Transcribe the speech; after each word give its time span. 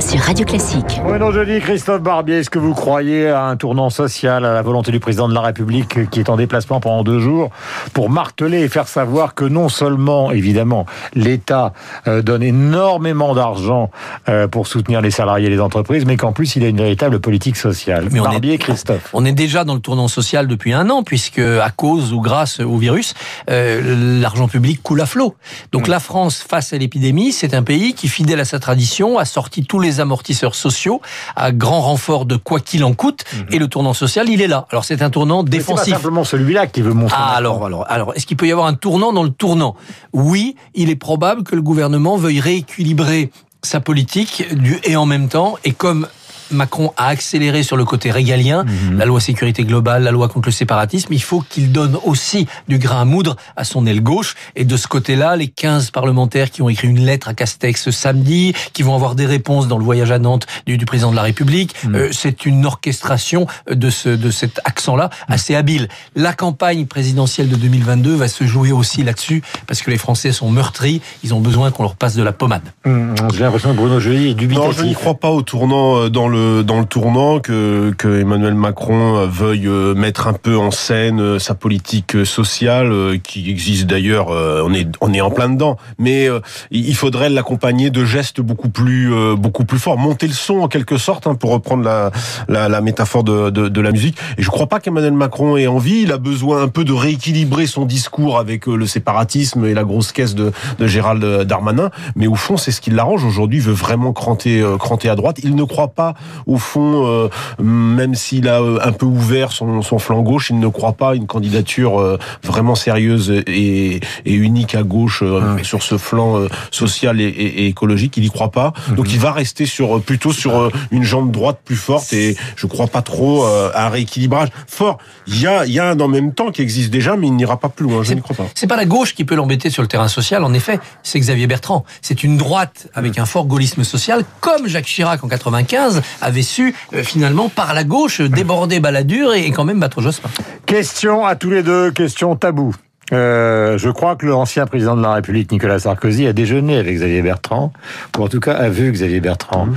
sur 0.00 0.18
Radio 0.20 0.46
Classique. 0.46 1.00
Oui, 1.04 1.18
non, 1.18 1.30
je 1.30 1.40
dis 1.40 1.60
Christophe 1.60 2.00
Barbier, 2.02 2.38
est-ce 2.38 2.50
que 2.50 2.58
vous 2.58 2.72
croyez 2.74 3.28
à 3.28 3.44
un 3.44 3.56
tournant 3.56 3.90
social, 3.90 4.44
à 4.44 4.54
la 4.54 4.62
volonté 4.62 4.90
du 4.92 4.98
président 5.00 5.28
de 5.28 5.34
la 5.34 5.42
République 5.42 6.10
qui 6.10 6.20
est 6.20 6.30
en 6.30 6.36
déplacement 6.36 6.80
pendant 6.80 7.04
deux 7.04 7.20
jours 7.20 7.50
pour 7.92 8.08
marteler 8.08 8.60
et 8.60 8.68
faire 8.68 8.88
savoir 8.88 9.34
que 9.34 9.44
non 9.44 9.68
seulement, 9.68 10.30
évidemment, 10.32 10.86
l'État 11.14 11.74
euh, 12.06 12.22
donne 12.22 12.42
énormément 12.42 13.34
d'argent 13.34 13.90
euh, 14.28 14.48
pour 14.48 14.66
soutenir 14.66 15.00
les 15.02 15.10
salariés 15.10 15.48
et 15.48 15.50
les 15.50 15.60
entreprises, 15.60 16.06
mais 16.06 16.16
qu'en 16.16 16.32
plus 16.32 16.56
il 16.56 16.64
a 16.64 16.68
une 16.68 16.78
véritable 16.78 17.20
politique 17.20 17.56
sociale? 17.56 18.08
Mais 18.10 18.20
on 18.20 18.24
Barbier, 18.24 18.54
est- 18.54 18.58
Christophe. 18.58 19.10
On 19.12 19.24
est 19.24 19.32
déjà 19.32 19.64
dans 19.64 19.74
le 19.74 19.80
tournant 19.80 20.08
social 20.08 20.46
depuis 20.46 20.72
un 20.72 20.88
an, 20.88 21.02
puisque 21.02 21.38
à 21.40 21.70
cause 21.70 22.12
ou 22.12 22.20
grâce 22.20 22.60
au 22.60 22.78
virus, 22.78 23.14
euh, 23.50 24.20
l'argent 24.20 24.48
public 24.48 24.82
coule 24.82 25.02
à 25.02 25.06
flot. 25.06 25.34
Donc 25.72 25.88
la 25.88 26.00
France, 26.00 26.42
face 26.48 26.72
à 26.72 26.78
l'épidémie, 26.78 27.32
c'est 27.32 27.54
un 27.54 27.62
pays 27.62 27.92
qui, 27.92 28.08
fidèle 28.08 28.40
à 28.40 28.44
sa 28.44 28.58
tradition, 28.58 29.18
a 29.18 29.24
sorti 29.24 29.64
tous 29.64 29.78
les 29.78 29.89
amortisseurs 29.98 30.54
sociaux 30.54 31.00
à 31.34 31.50
grand 31.50 31.80
renfort 31.80 32.26
de 32.26 32.36
quoi 32.36 32.60
qu'il 32.60 32.84
en 32.84 32.92
coûte, 32.92 33.24
et 33.50 33.58
le 33.58 33.66
tournant 33.66 33.94
social, 33.94 34.28
il 34.28 34.40
est 34.40 34.46
là. 34.46 34.66
Alors 34.70 34.84
c'est 34.84 35.02
un 35.02 35.10
tournant 35.10 35.42
Mais 35.42 35.50
C'est 35.50 35.56
pas 35.58 35.72
défensif. 35.72 35.94
simplement 35.94 36.22
celui-là 36.22 36.68
qui 36.68 36.82
veut 36.82 36.92
montrer. 36.92 37.16
Ah, 37.18 37.34
alors, 37.34 37.64
alors, 37.66 37.84
alors, 37.88 38.12
est-ce 38.14 38.26
qu'il 38.26 38.36
peut 38.36 38.46
y 38.46 38.52
avoir 38.52 38.66
un 38.66 38.74
tournant 38.74 39.12
dans 39.12 39.24
le 39.24 39.30
tournant? 39.30 39.74
Oui, 40.12 40.54
il 40.74 40.90
est 40.90 40.96
probable 40.96 41.42
que 41.42 41.56
le 41.56 41.62
gouvernement 41.62 42.16
veuille 42.16 42.40
rééquilibrer 42.40 43.30
sa 43.62 43.80
politique 43.80 44.54
du 44.54 44.78
et 44.84 44.96
en 44.96 45.06
même 45.06 45.28
temps, 45.28 45.56
et 45.64 45.72
comme 45.72 46.06
Macron 46.50 46.92
a 46.96 47.06
accéléré 47.08 47.62
sur 47.62 47.76
le 47.76 47.84
côté 47.84 48.10
régalien, 48.10 48.64
Mhm. 48.64 48.98
la 48.98 49.04
loi 49.04 49.20
sécurité 49.20 49.64
globale, 49.64 50.02
la 50.02 50.10
loi 50.10 50.28
contre 50.28 50.48
le 50.48 50.52
séparatisme, 50.52 51.12
il 51.12 51.22
faut 51.22 51.40
qu'il 51.40 51.72
donne 51.72 51.96
aussi 52.04 52.46
du 52.68 52.78
grain 52.78 53.02
à 53.02 53.04
moudre 53.04 53.36
à 53.56 53.64
son 53.64 53.86
aile 53.86 54.02
gauche. 54.02 54.34
Et 54.56 54.64
de 54.64 54.76
ce 54.76 54.86
côté-là, 54.88 55.36
les 55.36 55.48
15 55.48 55.90
parlementaires 55.90 56.50
qui 56.50 56.62
ont 56.62 56.68
écrit 56.68 56.88
une 56.88 57.04
lettre 57.04 57.28
à 57.28 57.34
Castex 57.34 57.82
ce 57.82 57.90
samedi, 57.90 58.52
qui 58.72 58.82
vont 58.82 58.94
avoir 58.94 59.14
des 59.14 59.26
réponses 59.26 59.68
dans 59.68 59.78
le 59.78 59.84
voyage 59.84 60.10
à 60.10 60.18
Nantes 60.18 60.46
du, 60.66 60.76
du 60.78 60.84
président 60.86 61.10
de 61.10 61.16
la 61.16 61.22
République, 61.22 61.74
Mhm. 61.84 61.94
euh, 61.94 62.08
c'est 62.12 62.46
une 62.46 62.66
orchestration 62.66 63.46
de, 63.70 63.90
ce, 63.90 64.08
de 64.08 64.30
cet 64.30 64.60
accent-là 64.64 65.10
assez 65.28 65.54
habile. 65.54 65.88
La 66.16 66.32
campagne 66.32 66.86
présidentielle 66.86 67.48
de 67.48 67.56
2022 67.56 68.14
va 68.14 68.28
se 68.28 68.44
jouer 68.44 68.72
aussi 68.72 69.02
là-dessus, 69.02 69.42
parce 69.66 69.82
que 69.82 69.90
les 69.90 69.98
Français 69.98 70.32
sont 70.32 70.50
meurtris, 70.50 71.00
ils 71.24 71.34
ont 71.34 71.40
besoin 71.40 71.70
qu'on 71.70 71.82
leur 71.82 71.96
passe 71.96 72.14
de 72.16 72.22
la 72.22 72.32
pommade. 72.32 72.62
Hum, 72.84 73.14
J'ai 73.34 73.40
l'impression 73.44 73.70
que 73.72 73.76
Bruno 73.76 74.00
Joly 74.00 74.30
est 74.30 74.34
dubitatif. 74.34 74.66
Non, 74.68 74.72
je 74.72 74.84
n'y 74.84 74.94
crois 74.94 75.14
pas 75.14 75.30
au 75.30 75.42
tournant 75.42 75.96
euh, 75.96 76.08
dans 76.10 76.28
le 76.28 76.39
dans 76.62 76.80
le 76.80 76.86
tournant 76.86 77.40
que 77.40 77.92
que 77.96 78.20
Emmanuel 78.20 78.54
Macron 78.54 79.16
euh, 79.16 79.26
veuille 79.26 79.66
euh, 79.66 79.94
mettre 79.94 80.26
un 80.26 80.32
peu 80.32 80.56
en 80.56 80.70
scène 80.70 81.20
euh, 81.20 81.38
sa 81.38 81.54
politique 81.54 82.14
euh, 82.16 82.24
sociale 82.24 82.92
euh, 82.92 83.18
qui 83.22 83.50
existe 83.50 83.86
d'ailleurs. 83.86 84.30
euh, 84.30 84.62
On 84.64 84.72
est 84.74 84.86
on 85.00 85.12
est 85.12 85.20
en 85.20 85.30
plein 85.30 85.48
dedans, 85.48 85.76
mais 85.98 86.28
euh, 86.28 86.40
il 86.70 86.94
faudrait 86.94 87.30
l'accompagner 87.30 87.90
de 87.90 88.04
gestes 88.04 88.40
beaucoup 88.40 88.68
plus 88.68 89.12
euh, 89.12 89.36
beaucoup 89.36 89.64
plus 89.64 89.78
forts, 89.78 89.98
monter 89.98 90.26
le 90.26 90.34
son 90.34 90.60
en 90.60 90.68
quelque 90.68 90.98
sorte 90.98 91.26
hein, 91.26 91.34
pour 91.34 91.50
reprendre 91.50 91.84
la 91.84 92.10
la, 92.48 92.68
la 92.68 92.80
métaphore 92.80 93.24
de, 93.24 93.50
de 93.50 93.68
de 93.68 93.80
la 93.80 93.92
musique. 93.92 94.16
Et 94.38 94.42
je 94.42 94.48
crois 94.50 94.66
pas 94.66 94.80
qu'Emmanuel 94.80 95.12
Macron 95.12 95.56
ait 95.56 95.66
envie. 95.66 96.02
Il 96.02 96.12
a 96.12 96.18
besoin 96.18 96.62
un 96.62 96.68
peu 96.68 96.84
de 96.84 96.92
rééquilibrer 96.92 97.66
son 97.66 97.84
discours 97.86 98.38
avec 98.38 98.68
euh, 98.68 98.76
le 98.76 98.86
séparatisme 98.86 99.64
et 99.64 99.74
la 99.74 99.84
grosse 99.84 100.12
caisse 100.12 100.34
de 100.34 100.52
de 100.78 100.86
Gérald 100.86 101.24
Darmanin. 101.44 101.90
Mais 102.16 102.26
au 102.26 102.34
fond, 102.36 102.56
c'est 102.56 102.72
ce 102.72 102.80
qui 102.80 102.90
l'arrange 102.90 103.24
aujourd'hui. 103.24 103.58
Il 103.58 103.64
veut 103.64 103.72
vraiment 103.72 104.12
cranter, 104.12 104.60
euh, 104.60 104.76
cranter 104.76 105.08
à 105.08 105.16
droite. 105.16 105.38
Il 105.42 105.54
ne 105.54 105.64
croit 105.64 105.88
pas, 105.88 106.14
au 106.46 106.58
fond, 106.58 107.06
euh, 107.06 107.28
même 107.62 108.14
s'il 108.14 108.48
a 108.48 108.60
euh, 108.60 108.78
un 108.82 108.92
peu 108.92 109.06
ouvert 109.06 109.52
son, 109.52 109.82
son 109.82 109.98
flanc 109.98 110.20
gauche, 110.22 110.50
il 110.50 110.58
ne 110.58 110.68
croit 110.68 110.92
pas 110.94 111.10
à 111.10 111.14
une 111.14 111.26
candidature 111.26 112.00
euh, 112.00 112.18
vraiment 112.42 112.74
sérieuse 112.74 113.30
et, 113.46 114.00
et 114.24 114.32
unique 114.34 114.74
à 114.74 114.82
gauche 114.82 115.22
euh, 115.22 115.62
sur 115.62 115.82
ce 115.82 115.98
flanc 115.98 116.46
social 116.70 117.20
et, 117.20 117.24
et- 117.24 117.62
et 117.62 117.66
écologique. 117.66 118.16
Il 118.16 118.24
y 118.24 118.30
croit 118.30 118.50
pas. 118.50 118.72
Donc 118.96 119.12
il 119.12 119.18
va 119.18 119.32
rester 119.32 119.66
sur 119.66 120.00
plutôt 120.02 120.32
sur 120.32 120.70
une 120.90 121.02
jambe 121.04 121.30
droite 121.30 121.60
plus 121.64 121.76
forte. 121.76 122.12
Et 122.12 122.36
je 122.56 122.66
crois 122.66 122.86
pas 122.86 123.02
trop 123.02 123.44
à 123.44 123.86
un 123.86 123.88
rééquilibrage 123.88 124.48
fort. 124.66 124.98
Il 125.26 125.40
y 125.40 125.46
a, 125.46 125.64
il 125.66 125.72
y 125.72 125.78
a 125.78 125.88
un 125.90 126.00
en 126.00 126.08
même 126.08 126.32
temps 126.32 126.50
qui 126.50 126.62
existe 126.62 126.90
déjà, 126.90 127.16
mais 127.16 127.26
il 127.26 127.34
n'ira 127.36 127.58
pas 127.58 127.68
plus 127.68 127.84
loin. 127.86 128.02
Je 128.02 128.14
n'y 128.14 128.22
crois 128.22 128.36
pas. 128.36 128.46
C'est 128.54 128.66
pas 128.66 128.76
la 128.76 128.84
gauche 128.86 129.14
qui 129.14 129.24
peut 129.24 129.34
l'embêter 129.34 129.70
sur 129.70 129.82
le 129.82 129.88
terrain 129.88 130.08
social, 130.08 130.44
en 130.44 130.52
effet, 130.54 130.78
c'est 131.02 131.18
Xavier 131.18 131.46
Bertrand. 131.46 131.84
C'est 132.02 132.22
une 132.24 132.36
droite 132.36 132.88
avec 132.94 133.18
un 133.18 133.26
fort 133.26 133.46
gaullisme 133.46 133.84
social, 133.84 134.24
comme 134.40 134.66
Jacques 134.68 134.84
Chirac 134.86 135.22
en 135.24 135.28
95 135.28 136.02
avait 136.20 136.42
su 136.42 136.74
euh, 136.94 137.02
finalement 137.02 137.48
par 137.48 137.74
la 137.74 137.84
gauche 137.84 138.20
déborder 138.20 138.80
Balladur 138.80 139.34
et, 139.34 139.46
et 139.46 139.50
quand 139.50 139.64
même 139.64 139.80
battre 139.80 140.00
Jospin. 140.00 140.30
Question 140.66 141.24
à 141.24 141.36
tous 141.36 141.50
les 141.50 141.62
deux, 141.62 141.90
question 141.90 142.36
tabou. 142.36 142.74
Euh, 143.12 143.76
je 143.78 143.90
crois 143.90 144.16
que 144.16 144.26
l'ancien 144.26 144.66
président 144.66 144.96
de 144.96 145.02
la 145.02 145.14
République, 145.14 145.50
Nicolas 145.50 145.80
Sarkozy, 145.80 146.26
a 146.26 146.32
déjeuné 146.32 146.76
avec 146.76 146.94
Xavier 146.94 147.22
Bertrand, 147.22 147.72
ou 148.16 148.22
en 148.22 148.28
tout 148.28 148.40
cas 148.40 148.52
a 148.52 148.68
vu 148.68 148.92
Xavier 148.92 149.20
Bertrand. 149.20 149.68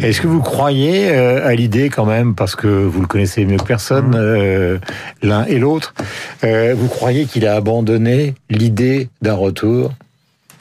Est-ce 0.00 0.20
que 0.20 0.26
vous 0.26 0.42
croyez 0.42 1.10
euh, 1.10 1.46
à 1.46 1.54
l'idée 1.54 1.88
quand 1.88 2.04
même, 2.04 2.34
parce 2.34 2.54
que 2.54 2.66
vous 2.66 3.00
le 3.00 3.06
connaissez 3.06 3.44
mieux 3.44 3.56
que 3.56 3.64
personne, 3.64 4.14
euh, 4.14 4.78
l'un 5.22 5.44
et 5.46 5.58
l'autre, 5.58 5.94
euh, 6.44 6.74
vous 6.76 6.88
croyez 6.88 7.24
qu'il 7.24 7.46
a 7.46 7.54
abandonné 7.54 8.34
l'idée 8.50 9.08
d'un 9.22 9.34
retour 9.34 9.92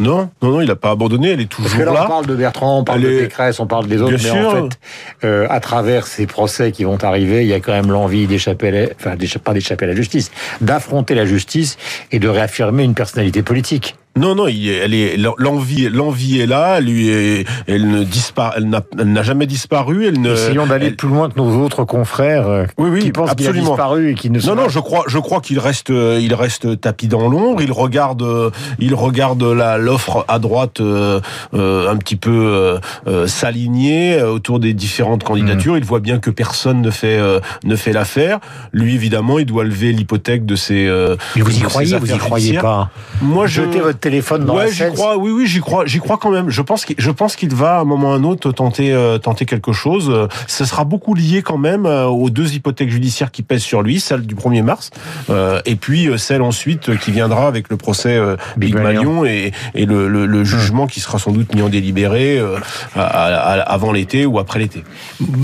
Non, 0.01 0.29
non, 0.41 0.51
non, 0.51 0.61
il 0.61 0.67
n'a 0.67 0.75
pas 0.75 0.91
abandonné. 0.91 1.31
Elle 1.31 1.41
est 1.41 1.45
Parce 1.45 1.63
toujours 1.63 1.79
que 1.79 1.83
là, 1.85 1.93
là. 1.93 2.05
on 2.05 2.07
parle 2.09 2.25
de 2.25 2.35
Bertrand, 2.35 2.79
on 2.79 2.83
parle 2.83 3.05
Elle 3.05 3.13
de 3.15 3.19
Pécresse, 3.21 3.59
on 3.59 3.67
parle 3.67 3.87
des 3.87 4.01
autres, 4.01 4.15
Bien 4.17 4.33
mais 4.33 4.45
en 4.45 4.49
sûr. 4.51 4.69
fait, 4.69 4.79
euh, 5.27 5.47
à 5.49 5.59
travers 5.59 6.07
ces 6.07 6.25
procès 6.27 6.71
qui 6.71 6.83
vont 6.83 6.97
arriver, 7.03 7.43
il 7.43 7.47
y 7.47 7.53
a 7.53 7.59
quand 7.59 7.71
même 7.73 7.91
l'envie 7.91 8.27
d'échapper, 8.27 8.67
à 8.67 8.71
la- 8.71 8.87
enfin, 8.97 9.15
pas 9.43 9.53
d'échapper 9.53 9.85
à 9.85 9.87
la 9.87 9.95
justice, 9.95 10.31
d'affronter 10.59 11.15
la 11.15 11.25
justice 11.25 11.77
et 12.11 12.19
de 12.19 12.27
réaffirmer 12.27 12.83
une 12.83 12.93
personnalité 12.95 13.43
politique. 13.43 13.95
Non, 14.17 14.35
non, 14.35 14.47
il 14.49 14.67
elle 14.67 14.93
est 14.93 15.15
l'envie, 15.37 15.87
l'envie 15.89 16.41
est 16.41 16.45
là. 16.45 16.81
Lui, 16.81 17.07
est- 17.07 17.45
elle 17.67 17.89
ne 17.89 18.03
disparaît, 18.03 18.55
elle 18.57 18.67
n'a 18.67 18.81
elle 18.99 19.11
n'a 19.13 19.23
jamais 19.23 19.45
disparu. 19.45 20.05
Elle 20.05 20.19
ne. 20.19 20.33
Essayons 20.33 20.65
d'aller 20.67 20.87
elle- 20.87 20.95
plus 20.97 21.07
loin 21.07 21.29
que 21.29 21.37
nos 21.39 21.63
autres 21.63 21.85
confrères 21.85 22.47
euh, 22.49 22.65
Oui, 22.77 22.89
oui, 22.91 22.99
qui 22.99 23.11
pensent 23.13 23.33
qu'il 23.35 23.47
a 23.47 23.53
disparu 23.53 24.11
et 24.11 24.13
qui 24.15 24.29
ne 24.29 24.39
sont 24.41 24.53
Non, 24.53 24.63
non, 24.63 24.69
je 24.69 24.79
crois, 24.79 25.05
je 25.07 25.17
crois 25.17 25.39
qu'il 25.39 25.59
reste, 25.59 25.89
il 25.89 26.33
reste 26.33 26.81
tapis 26.81 27.07
dans 27.07 27.29
l'ombre. 27.29 27.61
Il 27.61 27.71
regarde, 27.71 28.51
il 28.79 28.93
regarde 28.95 29.41
la 29.43 29.77
l'offre 29.77 30.25
à 30.27 30.39
droite 30.39 30.81
euh, 30.81 31.21
euh, 31.53 31.89
un 31.89 31.95
petit 31.95 32.17
peu 32.17 32.31
euh, 32.31 32.79
euh, 33.07 33.27
s'aligner 33.27 34.21
autour 34.21 34.59
des 34.59 34.73
différentes 34.73 35.23
candidatures. 35.23 35.77
Il 35.77 35.85
voit 35.85 36.01
bien 36.01 36.19
que 36.19 36.29
personne 36.29 36.81
ne 36.81 36.89
fait 36.91 37.17
euh, 37.17 37.39
ne 37.63 37.77
fait 37.77 37.93
l'affaire. 37.93 38.39
Lui, 38.73 38.93
évidemment, 38.93 39.39
il 39.39 39.45
doit 39.45 39.63
lever 39.63 39.93
l'hypothèque 39.93 40.45
de 40.45 40.57
ses. 40.57 40.85
euh, 40.85 41.15
Mais 41.37 41.43
vous 41.43 41.57
y 41.57 41.61
croyez, 41.61 41.97
vous 41.97 42.11
y 42.13 42.17
croyez 42.17 42.57
pas 42.57 42.89
Moi, 43.21 43.47
je 43.47 43.61
Jetez 43.61 43.79
votre 43.79 43.99
téléphone 44.01 44.45
dans 44.45 44.55
ouais, 44.57 44.69
la 44.79 44.89
crois. 44.89 45.17
Oui, 45.17 45.31
oui, 45.31 45.47
j'y 45.47 45.59
crois. 45.61 45.85
J'y 45.85 45.99
crois 45.99 46.17
quand 46.17 46.31
même. 46.31 46.49
Je 46.49 46.61
pense 46.61 46.83
qu'il, 46.85 46.95
je 46.99 47.11
pense 47.11 47.35
qu'il 47.35 47.53
va 47.55 47.77
à 47.77 47.81
un 47.81 47.83
moment 47.85 48.09
ou 48.09 48.11
à 48.11 48.15
un 48.15 48.23
autre 48.23 48.51
tenter, 48.51 48.91
euh, 48.91 49.17
tenter 49.17 49.45
quelque 49.45 49.71
chose. 49.71 50.09
Euh, 50.09 50.27
Ce 50.47 50.65
sera 50.65 50.83
beaucoup 50.83 51.13
lié 51.13 51.41
quand 51.41 51.57
même 51.57 51.85
euh, 51.85 52.05
aux 52.07 52.29
deux 52.29 52.53
hypothèques 52.53 52.89
judiciaires 52.89 53.31
qui 53.31 53.43
pèsent 53.43 53.61
sur 53.63 53.81
lui, 53.83 53.99
celle 53.99 54.25
du 54.25 54.35
1er 54.35 54.63
mars, 54.63 54.89
euh, 55.29 55.61
et 55.65 55.75
puis 55.75 56.09
celle 56.17 56.41
ensuite 56.41 56.97
qui 56.99 57.11
viendra 57.11 57.47
avec 57.47 57.69
le 57.69 57.77
procès 57.77 58.15
euh, 58.17 58.35
Big 58.57 58.73
Big, 58.73 58.81
Malion. 58.83 59.23
Et, 59.25 59.51
et 59.75 59.85
le, 59.85 60.07
le- 60.07 60.25
le 60.25 60.43
jugement 60.43 60.87
qui 60.87 60.99
sera 60.99 61.19
sans 61.19 61.31
doute 61.31 61.53
mis 61.53 61.61
en 61.61 61.69
délibéré 61.69 62.37
euh, 62.39 62.57
à- 62.95 63.01
à- 63.01 63.27
à- 63.53 63.61
avant 63.61 63.91
l'été 63.91 64.25
ou 64.25 64.39
après 64.39 64.59
l'été. 64.59 64.83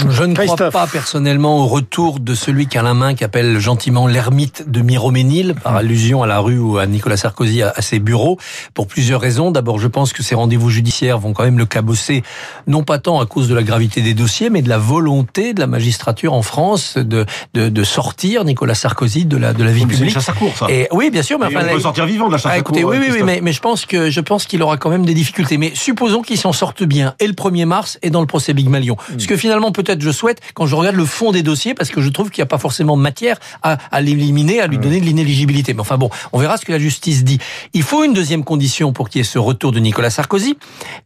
Je 0.09 0.23
ne 0.23 0.33
crois 0.33 0.45
Christophe. 0.45 0.73
pas 0.73 0.87
personnellement 0.87 1.59
au 1.63 1.67
retour 1.67 2.19
de 2.19 2.33
celui 2.33 2.65
qu'Alain 2.67 2.87
la 2.87 2.93
main 2.93 3.15
qu'appelle 3.15 3.59
gentiment 3.59 4.07
l'ermite 4.07 4.69
de 4.71 4.81
Miroménil, 4.81 5.55
par 5.61 5.75
allusion 5.75 6.23
à 6.23 6.27
la 6.27 6.39
rue 6.39 6.57
ou 6.57 6.77
à 6.77 6.85
Nicolas 6.87 7.17
Sarkozy 7.17 7.61
à, 7.61 7.73
à 7.75 7.81
ses 7.81 7.99
bureaux, 7.99 8.37
pour 8.73 8.87
plusieurs 8.87 9.21
raisons. 9.21 9.51
D'abord, 9.51 9.79
je 9.79 9.87
pense 9.87 10.13
que 10.13 10.23
ces 10.23 10.35
rendez-vous 10.35 10.69
judiciaires 10.69 11.17
vont 11.19 11.33
quand 11.33 11.43
même 11.43 11.57
le 11.57 11.65
cabosser, 11.65 12.23
non 12.67 12.83
pas 12.83 12.99
tant 12.99 13.19
à 13.19 13.25
cause 13.25 13.47
de 13.47 13.55
la 13.55 13.63
gravité 13.63 14.01
des 14.01 14.13
dossiers, 14.13 14.49
mais 14.49 14.61
de 14.61 14.69
la 14.69 14.77
volonté 14.77 15.53
de 15.53 15.59
la 15.59 15.67
magistrature 15.67 16.33
en 16.33 16.41
France 16.41 16.97
de, 16.97 17.25
de, 17.53 17.69
de 17.69 17.83
sortir 17.83 18.43
Nicolas 18.45 18.75
Sarkozy 18.75 19.25
de 19.25 19.37
la, 19.37 19.53
de 19.53 19.63
la 19.63 19.71
vie 19.71 19.79
C'est 19.79 19.83
une 19.85 19.89
publique. 19.89 20.13
chasse 20.13 20.29
à 20.29 20.33
court, 20.33 20.55
ça. 20.57 20.67
Et 20.69 20.87
oui, 20.91 21.09
bien 21.09 21.23
sûr, 21.23 21.39
mais 21.39 21.51
Et 21.51 21.55
enfin, 21.57 21.65
on 21.69 21.73
peut 21.73 21.79
sortir 21.79 22.05
vivant 22.05 22.27
de 22.27 22.33
la 22.33 22.37
chasse 22.37 22.51
ah, 22.51 22.55
à 22.55 22.57
écoutez, 22.59 22.81
court. 22.81 22.91
oui, 22.91 22.97
oui, 23.11 23.21
mais, 23.23 23.39
mais 23.41 23.53
je 23.53 23.61
pense 23.61 23.85
que 23.85 24.09
je 24.09 24.21
pense 24.21 24.45
qu'il 24.45 24.61
aura 24.61 24.77
quand 24.77 24.89
même 24.89 25.05
des 25.05 25.13
difficultés. 25.13 25.57
Mais 25.57 25.71
supposons 25.73 26.21
qu'il 26.21 26.37
s'en 26.37 26.53
sorte 26.53 26.83
bien 26.83 27.15
et 27.19 27.27
le 27.27 27.33
1er 27.33 27.65
mars 27.65 27.97
et 28.01 28.09
dans 28.09 28.21
le 28.21 28.27
procès 28.27 28.53
Big 28.53 28.69
Malion. 28.69 28.95
Hmm. 29.11 29.19
Ce 29.19 29.27
que 29.27 29.37
finalement 29.37 29.71
peut-être 29.71 30.01
je 30.01 30.11
souhaite 30.11 30.39
quand 30.53 30.65
je 30.65 30.75
regarde 30.75 30.95
le 30.95 31.05
fond 31.05 31.31
des 31.31 31.43
dossiers, 31.43 31.73
parce 31.73 31.89
que 31.89 32.01
je 32.01 32.09
trouve 32.09 32.29
qu'il 32.29 32.41
n'y 32.41 32.47
a 32.47 32.49
pas 32.49 32.57
forcément 32.57 32.95
matière 32.95 33.37
à, 33.63 33.77
à 33.91 34.01
l'éliminer, 34.01 34.59
à 34.61 34.67
lui 34.67 34.77
donner 34.77 34.99
de 34.99 35.05
l'inéligibilité. 35.05 35.73
Mais 35.73 35.81
enfin 35.81 35.97
bon, 35.97 36.09
on 36.33 36.39
verra 36.39 36.57
ce 36.57 36.65
que 36.65 36.71
la 36.71 36.79
justice 36.79 37.23
dit. 37.23 37.39
Il 37.73 37.83
faut 37.83 38.03
une 38.03 38.13
deuxième 38.13 38.36
condition 38.43 38.93
pour 38.93 39.09
qu'il 39.09 39.19
y 39.19 39.21
ait 39.21 39.25
ce 39.25 39.39
retour 39.39 39.71
de 39.71 39.79
Nicolas 39.79 40.09
Sarkozy. 40.09 40.57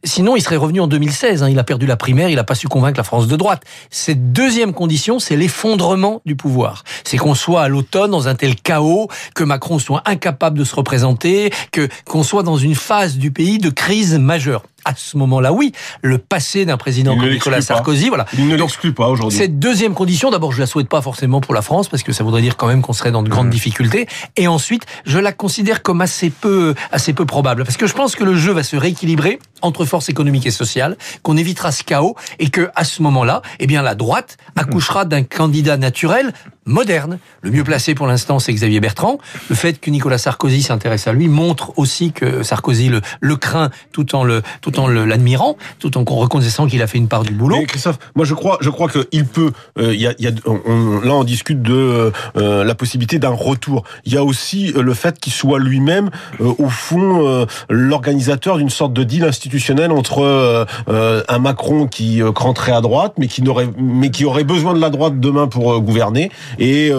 Sinon, 0.04 0.36
il 0.36 0.42
serait 0.42 0.56
revenu 0.56 0.80
en 0.80 0.86
2016. 0.86 1.42
hein. 1.42 1.48
Il 1.48 1.58
a 1.58 1.64
perdu 1.64 1.86
la 1.86 1.96
primaire, 1.96 2.28
il 2.28 2.36
n'a 2.36 2.44
pas 2.44 2.54
su 2.54 2.68
convaincre 2.68 2.98
la 2.98 3.04
France 3.04 3.26
de 3.26 3.36
droite. 3.36 3.62
Cette 3.90 4.32
deuxième 4.32 4.72
condition, 4.72 5.18
c'est 5.18 5.36
l'effondrement 5.36 6.22
du 6.24 6.36
pouvoir. 6.36 6.84
C'est 7.04 7.16
qu'on 7.16 7.34
soit 7.34 7.62
à 7.62 7.68
l'automne 7.68 8.10
dans 8.10 8.28
un 8.28 8.34
tel 8.34 8.56
chaos, 8.56 9.08
que 9.34 9.44
Macron 9.44 9.78
soit 9.78 10.02
incapable 10.06 10.58
de 10.58 10.64
se 10.64 10.74
représenter, 10.74 11.50
que 11.70 11.88
qu'on 12.04 12.22
soit 12.22 12.42
dans 12.42 12.56
une 12.56 12.74
phase 12.74 13.16
du 13.16 13.30
pays 13.30 13.58
de 13.58 13.70
crise 13.70 14.18
majeure. 14.18 14.62
À 14.84 14.94
ce 14.96 15.16
moment-là, 15.16 15.52
oui, 15.52 15.72
le 16.02 16.18
passé 16.18 16.64
d'un 16.64 16.76
président 16.76 17.14
Il 17.14 17.20
comme 17.20 17.30
Nicolas 17.30 17.56
pas. 17.58 17.62
Sarkozy, 17.62 18.08
voilà. 18.08 18.26
Il 18.36 18.48
ne 18.48 18.56
l'exclut 18.56 18.92
pas 18.92 19.08
aujourd'hui. 19.08 19.38
cette 19.38 19.58
deuxième 19.58 19.94
condition, 19.94 20.30
d'abord, 20.30 20.52
je 20.52 20.60
la 20.60 20.66
souhaite 20.66 20.88
pas 20.88 21.02
forcément 21.02 21.40
pour 21.40 21.54
la 21.54 21.62
France 21.62 21.88
parce 21.88 22.02
que 22.02 22.12
ça 22.12 22.24
voudrait 22.24 22.42
dire 22.42 22.56
quand 22.56 22.66
même 22.66 22.82
qu'on 22.82 22.92
serait 22.92 23.12
dans 23.12 23.22
de 23.22 23.28
grandes 23.28 23.50
difficultés. 23.50 24.06
Et 24.36 24.48
ensuite, 24.48 24.86
je 25.04 25.18
la 25.18 25.32
considère 25.32 25.82
comme 25.82 26.00
assez 26.00 26.30
peu, 26.30 26.74
assez 26.90 27.12
peu 27.12 27.24
probable 27.24 27.64
parce 27.64 27.76
que 27.76 27.86
je 27.86 27.94
pense 27.94 28.16
que 28.16 28.24
le 28.24 28.34
jeu 28.34 28.52
va 28.52 28.62
se 28.62 28.76
rééquilibrer 28.76 29.38
entre 29.62 29.84
forces 29.84 30.08
économiques 30.08 30.46
et 30.46 30.50
sociales, 30.50 30.96
qu'on 31.22 31.36
évitera 31.36 31.72
ce 31.72 31.82
chaos 31.84 32.16
et 32.38 32.50
que 32.50 32.70
à 32.74 32.84
ce 32.84 33.02
moment-là, 33.02 33.42
eh 33.60 33.66
bien, 33.66 33.82
la 33.82 33.94
droite 33.94 34.36
accouchera 34.56 35.04
d'un 35.04 35.22
candidat 35.22 35.76
naturel 35.76 36.32
moderne. 36.64 37.18
Le 37.40 37.50
mieux 37.50 37.64
placé 37.64 37.94
pour 37.96 38.06
l'instant, 38.06 38.38
c'est 38.38 38.52
Xavier 38.52 38.78
Bertrand. 38.78 39.18
Le 39.50 39.56
fait 39.56 39.80
que 39.80 39.90
Nicolas 39.90 40.18
Sarkozy 40.18 40.62
s'intéresse 40.62 41.08
à 41.08 41.12
lui 41.12 41.26
montre 41.26 41.72
aussi 41.76 42.12
que 42.12 42.44
Sarkozy 42.44 42.88
le, 42.88 43.00
le 43.20 43.36
craint 43.36 43.70
tout 43.90 44.14
en 44.14 44.22
le, 44.22 44.42
tout 44.60 44.78
en 44.78 44.86
l'admirant, 44.86 45.56
tout 45.80 45.98
en 45.98 46.04
reconnaissant 46.04 46.68
qu'il 46.68 46.80
a 46.80 46.86
fait 46.86 46.98
une 46.98 47.08
part 47.08 47.24
du 47.24 47.32
boulot. 47.32 47.56
Mais 47.58 47.66
Christophe, 47.66 47.98
moi 48.14 48.24
je 48.24 48.34
crois, 48.34 48.58
je 48.60 48.70
crois 48.70 48.88
qu'il 48.88 49.24
peut. 49.26 49.50
euh, 49.78 49.92
Il 49.92 50.00
y 50.00 50.06
a, 50.06 50.14
il 50.18 50.24
y 50.24 50.28
a, 50.28 50.30
on- 50.46 51.00
là, 51.00 51.14
on 51.14 51.24
discute 51.24 51.62
de 51.62 52.12
euh, 52.36 52.64
la 52.64 52.74
possibilité 52.76 53.18
d'un 53.18 53.30
retour. 53.30 53.82
Il 54.04 54.12
y 54.12 54.16
a 54.16 54.22
aussi 54.22 54.72
euh, 54.76 54.82
le 54.82 54.94
fait 54.94 55.18
qu'il 55.18 55.32
soit 55.32 55.58
lui-même, 55.58 56.10
euh, 56.40 56.52
au 56.58 56.68
fond, 56.68 57.26
euh, 57.26 57.46
l'organisateur 57.68 58.58
d'une 58.58 58.70
sorte 58.70 58.92
de 58.92 59.02
deal 59.02 59.24
institutionnel 59.24 59.51
entre 59.90 60.22
euh, 60.22 60.64
euh, 60.88 61.22
un 61.28 61.38
Macron 61.38 61.86
qui 61.86 62.22
euh, 62.22 62.32
cranterait 62.32 62.72
à 62.72 62.80
droite, 62.80 63.14
mais 63.18 63.28
qui 63.28 63.42
n'aurait, 63.42 63.68
mais 63.76 64.10
qui 64.10 64.24
aurait 64.24 64.44
besoin 64.44 64.74
de 64.74 64.80
la 64.80 64.90
droite 64.90 65.20
demain 65.20 65.46
pour 65.46 65.80
gouverner, 65.80 66.30
et 66.58 66.90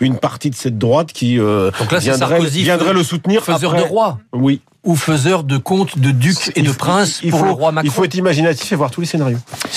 une 0.00 0.18
partie 0.18 0.50
de 0.50 0.54
cette 0.54 0.78
droite 0.78 1.12
qui 1.12 1.36
Donc 1.36 1.92
là, 1.92 2.00
c'est 2.00 2.10
viendrait, 2.10 2.36
Sarkozy, 2.36 2.62
viendrait 2.62 2.92
le 2.92 3.02
soutenir. 3.02 3.42
faiseur 3.42 3.72
après. 3.72 3.84
de 3.84 3.88
roi. 3.88 4.18
Oui. 4.32 4.60
Ou 4.88 4.96
faiseur 4.96 5.44
de 5.44 5.58
comtes, 5.58 5.98
de 5.98 6.10
ducs 6.10 6.50
et 6.56 6.62
de 6.62 6.72
princes 6.72 7.20
pour 7.28 7.40
faut, 7.40 7.44
le 7.44 7.50
roi 7.50 7.72
Macron. 7.72 7.86
Il 7.86 7.92
faut 7.92 8.04
être 8.04 8.14
imaginatif 8.14 8.72
et 8.72 8.74
voir 8.74 8.90
tous 8.90 9.02
les 9.02 9.06
scénarios. 9.06 9.36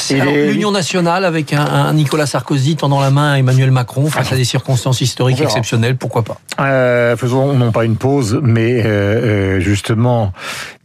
L'Union 0.10 0.72
nationale 0.72 1.26
avec 1.26 1.52
un, 1.52 1.66
un 1.66 1.94
Nicolas 1.94 2.26
Sarkozy 2.26 2.78
tendant 2.78 3.02
la 3.02 3.12
main 3.12 3.34
à 3.34 3.38
Emmanuel 3.38 3.72
Macron 3.72 4.06
face 4.10 4.32
à 4.32 4.38
des 4.38 4.46
circonstances 4.46 5.02
historiques 5.02 5.42
exceptionnelles, 5.42 5.98
pourquoi 5.98 6.24
pas 6.24 6.38
Euh, 6.62 7.18
faisons 7.18 7.54
non 7.54 7.74
pas 7.74 7.84
une 7.84 7.98
pause, 7.98 8.40
mais 8.42 8.82
euh, 8.86 9.58
euh, 9.58 9.60
justement 9.60 10.32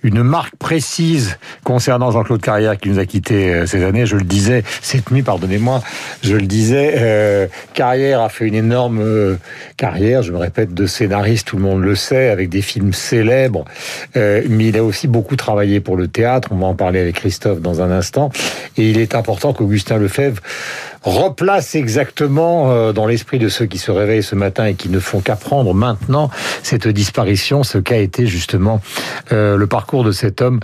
une 0.03 0.23
marque 0.23 0.55
précise 0.57 1.37
concernant 1.65 2.11
Jean-Claude 2.13 2.41
Carrière 2.41 2.79
qui 2.79 2.91
nous 2.91 2.99
a 2.99 3.07
quittés 3.07 3.67
ces 3.67 3.83
années. 3.83 4.07
Je 4.07 4.17
le 4.17 4.23
disais 4.23 4.63
cette 4.81 5.11
nuit, 5.11 5.23
pardonnez-moi, 5.23 5.83
je 6.23 6.37
le 6.37 6.47
disais, 6.47 6.95
euh, 6.97 7.47
Carrière 7.75 8.21
a 8.21 8.29
fait 8.29 8.47
une 8.47 8.55
énorme 8.55 9.01
euh, 9.01 9.37
carrière, 9.77 10.23
je 10.23 10.31
me 10.31 10.39
répète, 10.39 10.75
de 10.75 10.87
scénariste, 10.87 11.49
tout 11.49 11.57
le 11.57 11.63
monde 11.63 11.83
le 11.83 11.97
sait, 11.97 12.29
avec 12.29 12.49
des 12.49 12.63
films 12.63 12.93
célèbres, 12.93 13.65
euh, 14.17 14.43
mais 14.49 14.67
il 14.67 14.79
a 14.79 14.85
aussi 14.85 15.07
beaucoup 15.09 15.37
travaillé 15.37 15.81
pour 15.81 15.97
le 15.97 16.09
théâtre, 16.09 16.49
on 16.53 16.57
va 16.57 16.67
en 16.67 16.75
parler 16.75 17.01
avec 17.01 17.17
Christophe 17.17 17.61
dans 17.61 17.81
un 17.81 17.91
instant, 17.91 18.31
et 18.77 18.91
il 18.91 18.99
est 18.99 19.15
important 19.15 19.53
qu'Augustin 19.53 19.99
Lefebvre 19.99 20.43
replace 21.07 21.75
exactement 21.75 22.71
euh, 22.71 22.93
dans 22.93 23.07
l'esprit 23.07 23.39
de 23.39 23.49
ceux 23.49 23.67
qui 23.67 23.79
se 23.79 23.91
réveillent 23.91 24.23
ce 24.23 24.35
matin 24.35 24.67
et 24.67 24.75
qui 24.75 24.89
ne 24.89 24.99
font 24.99 25.21
qu'apprendre 25.21 25.73
maintenant 25.75 26.31
cette 26.63 26.89
disparition, 26.89 27.63
ce 27.63 27.79
qu'a 27.79 27.99
été 27.99 28.27
justement 28.27 28.81
euh, 29.33 29.57
le 29.57 29.67
parcours 29.67 30.05
de 30.05 30.13
cet 30.13 30.43
homme 30.43 30.61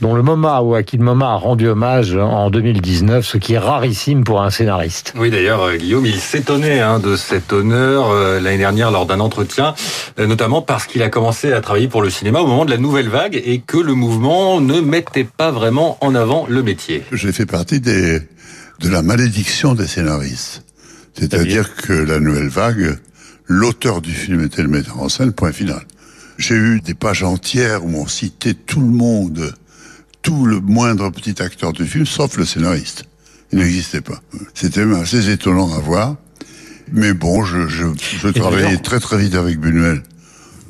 dont 0.00 0.14
le 0.14 0.22
MoMA 0.22 0.62
ou 0.62 0.74
à 0.74 0.82
qui 0.82 0.96
le 0.96 1.04
MoMA 1.04 1.26
a 1.26 1.34
rendu 1.34 1.68
hommage 1.68 2.16
en 2.16 2.50
2019, 2.50 3.26
ce 3.26 3.38
qui 3.38 3.54
est 3.54 3.58
rarissime 3.58 4.24
pour 4.24 4.42
un 4.42 4.50
scénariste. 4.50 5.12
Oui, 5.16 5.30
d'ailleurs, 5.30 5.62
euh, 5.62 5.76
Guillaume, 5.76 6.06
il 6.06 6.20
s'étonnait 6.20 6.80
hein, 6.80 6.98
de 6.98 7.16
cet 7.16 7.52
honneur 7.52 8.10
euh, 8.10 8.40
l'année 8.40 8.58
dernière 8.58 8.90
lors 8.90 9.06
d'un 9.06 9.20
entretien, 9.20 9.74
euh, 10.18 10.26
notamment 10.26 10.62
parce 10.62 10.86
qu'il 10.86 11.02
a 11.02 11.08
commencé 11.08 11.52
à 11.52 11.60
travailler 11.60 11.88
pour 11.88 12.02
le 12.02 12.10
cinéma 12.10 12.40
au 12.40 12.46
moment 12.46 12.64
de 12.64 12.70
la 12.70 12.78
nouvelle 12.78 13.08
vague 13.08 13.40
et 13.44 13.60
que 13.60 13.76
le 13.76 13.94
mouvement 13.94 14.60
ne 14.60 14.80
mettait 14.80 15.24
pas 15.24 15.50
vraiment 15.50 15.98
en 16.00 16.14
avant 16.14 16.46
le 16.48 16.62
métier. 16.62 17.02
J'ai 17.12 17.32
fait 17.32 17.46
partie 17.46 17.80
des, 17.80 18.20
de 18.80 18.88
la 18.88 19.02
malédiction 19.02 19.74
des 19.74 19.86
scénaristes. 19.86 20.64
C'est-à-dire 21.14 21.76
que 21.76 21.92
la 21.92 22.18
nouvelle 22.18 22.48
vague, 22.48 22.98
l'auteur 23.46 24.00
du 24.00 24.12
film 24.12 24.42
était 24.42 24.62
le 24.62 24.68
metteur 24.68 25.00
en 25.00 25.08
scène, 25.08 25.32
point 25.32 25.52
final. 25.52 25.82
J'ai 26.38 26.54
eu 26.54 26.80
des 26.80 26.94
pages 26.94 27.22
entières 27.22 27.84
où 27.84 27.94
on 27.94 28.06
citait 28.06 28.54
tout 28.54 28.80
le 28.80 28.86
monde, 28.86 29.54
tout 30.22 30.46
le 30.46 30.60
moindre 30.60 31.10
petit 31.10 31.42
acteur 31.42 31.72
du 31.72 31.84
film, 31.84 32.06
sauf 32.06 32.38
le 32.38 32.46
scénariste. 32.46 33.04
Il 33.52 33.58
n'existait 33.58 34.00
pas. 34.00 34.22
C'était 34.54 34.82
assez 34.94 35.28
étonnant 35.28 35.74
à 35.74 35.80
voir. 35.80 36.16
Mais 36.92 37.12
bon, 37.12 37.44
je, 37.44 37.68
je, 37.68 37.86
je 37.98 38.28
travaillais 38.28 38.78
très 38.78 38.98
très 38.98 39.18
vite 39.18 39.34
avec 39.34 39.58
Buñuel. 39.60 40.02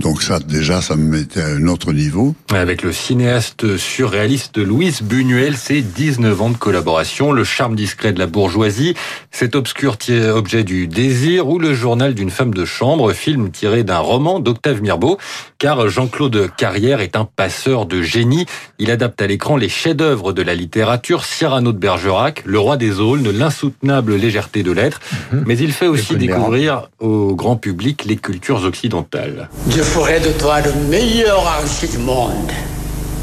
Donc 0.00 0.22
ça, 0.22 0.38
déjà, 0.38 0.80
ça 0.80 0.96
me 0.96 1.04
mettait 1.04 1.42
à 1.42 1.48
un 1.48 1.66
autre 1.66 1.92
niveau. 1.92 2.34
Avec 2.50 2.82
le 2.82 2.90
cinéaste 2.90 3.76
surréaliste 3.76 4.56
Louis 4.56 4.96
Buñuel, 5.02 5.58
c'est 5.58 5.82
19 5.82 6.40
ans 6.40 6.48
de 6.48 6.56
collaboration, 6.56 7.32
le 7.32 7.44
charme 7.44 7.76
discret 7.76 8.14
de 8.14 8.18
la 8.18 8.26
bourgeoisie, 8.26 8.94
cet 9.30 9.54
obscur 9.54 9.98
objet 10.34 10.64
du 10.64 10.86
désir 10.86 11.48
ou 11.48 11.58
le 11.58 11.74
journal 11.74 12.14
d'une 12.14 12.30
femme 12.30 12.54
de 12.54 12.64
chambre, 12.64 13.12
film 13.12 13.50
tiré 13.50 13.84
d'un 13.84 13.98
roman 13.98 14.40
d'Octave 14.40 14.80
Mirbeau, 14.80 15.18
car 15.58 15.88
Jean-Claude 15.90 16.50
Carrière 16.56 17.00
est 17.00 17.14
un 17.14 17.26
passeur 17.26 17.84
de 17.84 18.00
génie. 18.00 18.46
Il 18.78 18.90
adapte 18.90 19.20
à 19.20 19.26
l'écran 19.26 19.58
les 19.58 19.68
chefs-d'œuvre 19.68 20.32
de 20.32 20.40
la 20.40 20.54
littérature, 20.54 21.26
Cyrano 21.26 21.72
de 21.72 21.78
Bergerac, 21.78 22.42
Le 22.46 22.58
Roi 22.58 22.78
des 22.78 23.00
Aulnes, 23.00 23.30
l'insoutenable 23.30 24.16
légèreté 24.16 24.62
de 24.62 24.72
l'être, 24.72 25.00
mais 25.46 25.58
il 25.58 25.72
fait 25.72 25.88
aussi 25.88 26.16
découvrir 26.16 26.88
au 27.00 27.34
grand 27.34 27.56
public 27.56 28.04
les 28.06 28.16
cultures 28.16 28.64
occidentales. 28.64 29.50
Ferai 29.90 30.20
de 30.20 30.30
toi 30.38 30.60
le 30.60 30.72
meilleur 30.88 31.44
artiste 31.44 31.96
du 31.96 31.98
monde. 31.98 32.52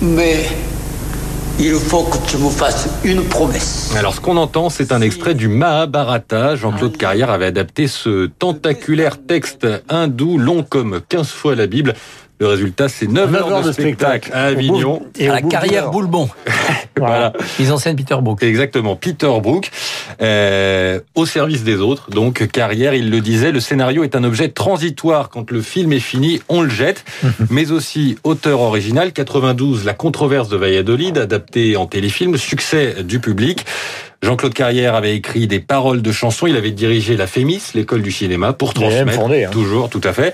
Mais 0.01 0.45
il 1.59 1.75
faut 1.75 2.03
que 2.03 2.17
tu 2.29 2.37
me 2.37 2.49
fasses 2.49 2.89
une 3.05 3.23
promesse. 3.23 3.93
Alors, 3.97 4.13
ce 4.13 4.19
qu'on 4.19 4.35
entend, 4.35 4.69
c'est 4.69 4.91
un 4.91 4.99
extrait 4.99 5.33
du 5.33 5.47
Mahabharata. 5.47 6.57
Jean-Claude 6.57 6.97
Carrière 6.97 7.29
avait 7.29 7.45
adapté 7.45 7.87
ce 7.87 8.25
tentaculaire 8.25 9.17
texte 9.17 9.65
hindou, 9.87 10.37
long 10.37 10.61
comme 10.61 10.99
15 11.07 11.29
fois 11.29 11.55
la 11.55 11.67
Bible. 11.67 11.93
Le 12.39 12.47
résultat, 12.47 12.87
c'est 12.87 13.07
9, 13.07 13.33
heures, 13.33 13.63
de 13.63 13.71
spectacle 13.71 14.29
à 14.31 14.43
Avignon. 14.45 15.01
Et 15.17 15.27
À 15.27 15.33
la 15.33 15.41
carrière 15.41 15.83
l'heure. 15.83 15.91
Boulebon, 15.91 16.29
Voilà. 16.97 17.33
mise 17.59 17.71
en 17.71 17.77
scène 17.79 17.95
Peter 17.95 18.15
Brook. 18.21 18.43
Exactement, 18.43 18.95
Peter 18.95 19.31
Brook, 19.41 19.71
euh, 20.21 20.99
au 21.15 21.25
service 21.25 21.63
des 21.63 21.77
autres. 21.77 22.09
Donc, 22.11 22.47
carrière, 22.51 22.93
il 22.93 23.09
le 23.09 23.21
disait, 23.21 23.51
le 23.51 23.59
scénario 23.59 24.03
est 24.03 24.15
un 24.15 24.23
objet 24.23 24.49
transitoire. 24.49 25.29
Quand 25.29 25.49
le 25.49 25.61
film 25.61 25.93
est 25.93 25.99
fini, 25.99 26.39
on 26.47 26.61
le 26.61 26.69
jette. 26.69 27.05
Mais 27.49 27.71
aussi 27.71 28.17
auteur 28.23 28.61
original, 28.61 29.13
92, 29.13 29.83
La 29.85 29.93
controverse 29.95 30.49
de 30.49 30.57
Valladolid, 30.57 31.17
adapté 31.17 31.75
en 31.75 31.87
téléfilm, 31.87 32.37
succès 32.37 32.97
du 33.03 33.19
public. 33.19 33.65
Jean-Claude 34.23 34.53
Carrière 34.55 34.95
avait 34.95 35.15
écrit 35.15 35.45
des 35.45 35.59
paroles 35.59 36.01
de 36.01 36.11
chansons. 36.11 36.47
Il 36.47 36.57
avait 36.57 36.71
dirigé 36.71 37.15
la 37.17 37.27
FEMIS, 37.27 37.61
l'école 37.75 38.01
du 38.01 38.11
cinéma, 38.11 38.51
pour 38.51 38.73
Il 38.75 38.83
a 38.83 38.87
même 38.87 38.95
transmettre. 38.97 39.21
fondé, 39.21 39.43
hein. 39.45 39.49
Toujours, 39.51 39.89
tout 39.89 40.01
à 40.03 40.11
fait. 40.11 40.33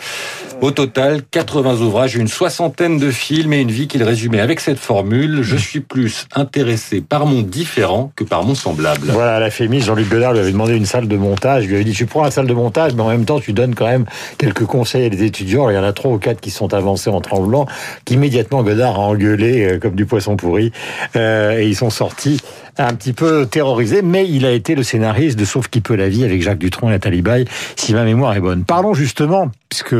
Au 0.63 0.71
total, 0.71 1.23
80 1.29 1.81
ouvrages, 1.81 2.15
une 2.15 2.29
soixantaine 2.29 2.97
de 2.97 3.11
films 3.11 3.51
et 3.51 3.59
une 3.59 3.69
vie 3.69 3.89
qu'il 3.89 4.01
résumait 4.01 4.39
avec 4.39 4.61
cette 4.61 4.79
formule. 4.79 5.41
Je 5.41 5.57
suis 5.57 5.81
plus 5.81 6.25
intéressé 6.33 7.01
par 7.01 7.25
mon 7.25 7.41
différent 7.41 8.13
que 8.15 8.23
par 8.23 8.45
mon 8.45 8.55
semblable. 8.55 9.07
Voilà, 9.09 9.41
la 9.41 9.51
FEMI, 9.51 9.81
Jean-Luc 9.81 10.07
Godard 10.07 10.31
lui 10.31 10.39
avait 10.39 10.53
demandé 10.53 10.73
une 10.73 10.85
salle 10.85 11.09
de 11.09 11.17
montage. 11.17 11.65
Il 11.65 11.67
lui 11.67 11.75
avait 11.75 11.83
dit, 11.83 11.91
tu 11.91 12.05
prends 12.05 12.23
la 12.23 12.31
salle 12.31 12.47
de 12.47 12.53
montage, 12.53 12.93
mais 12.93 13.01
en 13.01 13.09
même 13.09 13.25
temps, 13.25 13.41
tu 13.41 13.51
donnes 13.51 13.75
quand 13.75 13.87
même 13.87 14.05
quelques 14.37 14.63
conseils 14.63 15.07
à 15.07 15.09
des 15.09 15.23
étudiants. 15.23 15.69
Il 15.69 15.75
y 15.75 15.77
en 15.77 15.83
a 15.83 15.91
trois 15.91 16.11
ou 16.11 16.17
quatre 16.17 16.39
qui 16.39 16.49
sont 16.49 16.73
avancés 16.73 17.09
en 17.09 17.19
tremblant, 17.19 17.65
qu'immédiatement 18.05 18.63
Godard 18.63 18.95
a 18.95 18.99
engueulé 18.99 19.65
euh, 19.65 19.79
comme 19.79 19.95
du 19.95 20.05
poisson 20.05 20.37
pourri. 20.37 20.71
Euh, 21.17 21.59
et 21.59 21.67
ils 21.67 21.75
sont 21.75 21.89
sortis 21.89 22.39
un 22.77 22.93
petit 22.93 23.13
peu 23.13 23.45
terrorisés, 23.45 24.01
mais 24.01 24.27
il 24.29 24.45
a 24.45 24.51
été 24.51 24.75
le 24.75 24.83
scénariste 24.83 25.37
de 25.37 25.45
Sauf 25.45 25.67
qui 25.67 25.81
peut 25.81 25.95
la 25.95 26.09
vie 26.09 26.23
avec 26.23 26.41
Jacques 26.41 26.57
Dutronc 26.57 26.87
et 26.87 26.91
Nathalie 26.91 27.21
Baye, 27.21 27.45
si 27.75 27.93
ma 27.93 28.03
mémoire 28.03 28.33
est 28.35 28.39
bonne. 28.39 28.63
Parlons 28.63 28.93
justement, 28.93 29.51
puisque 29.73 29.95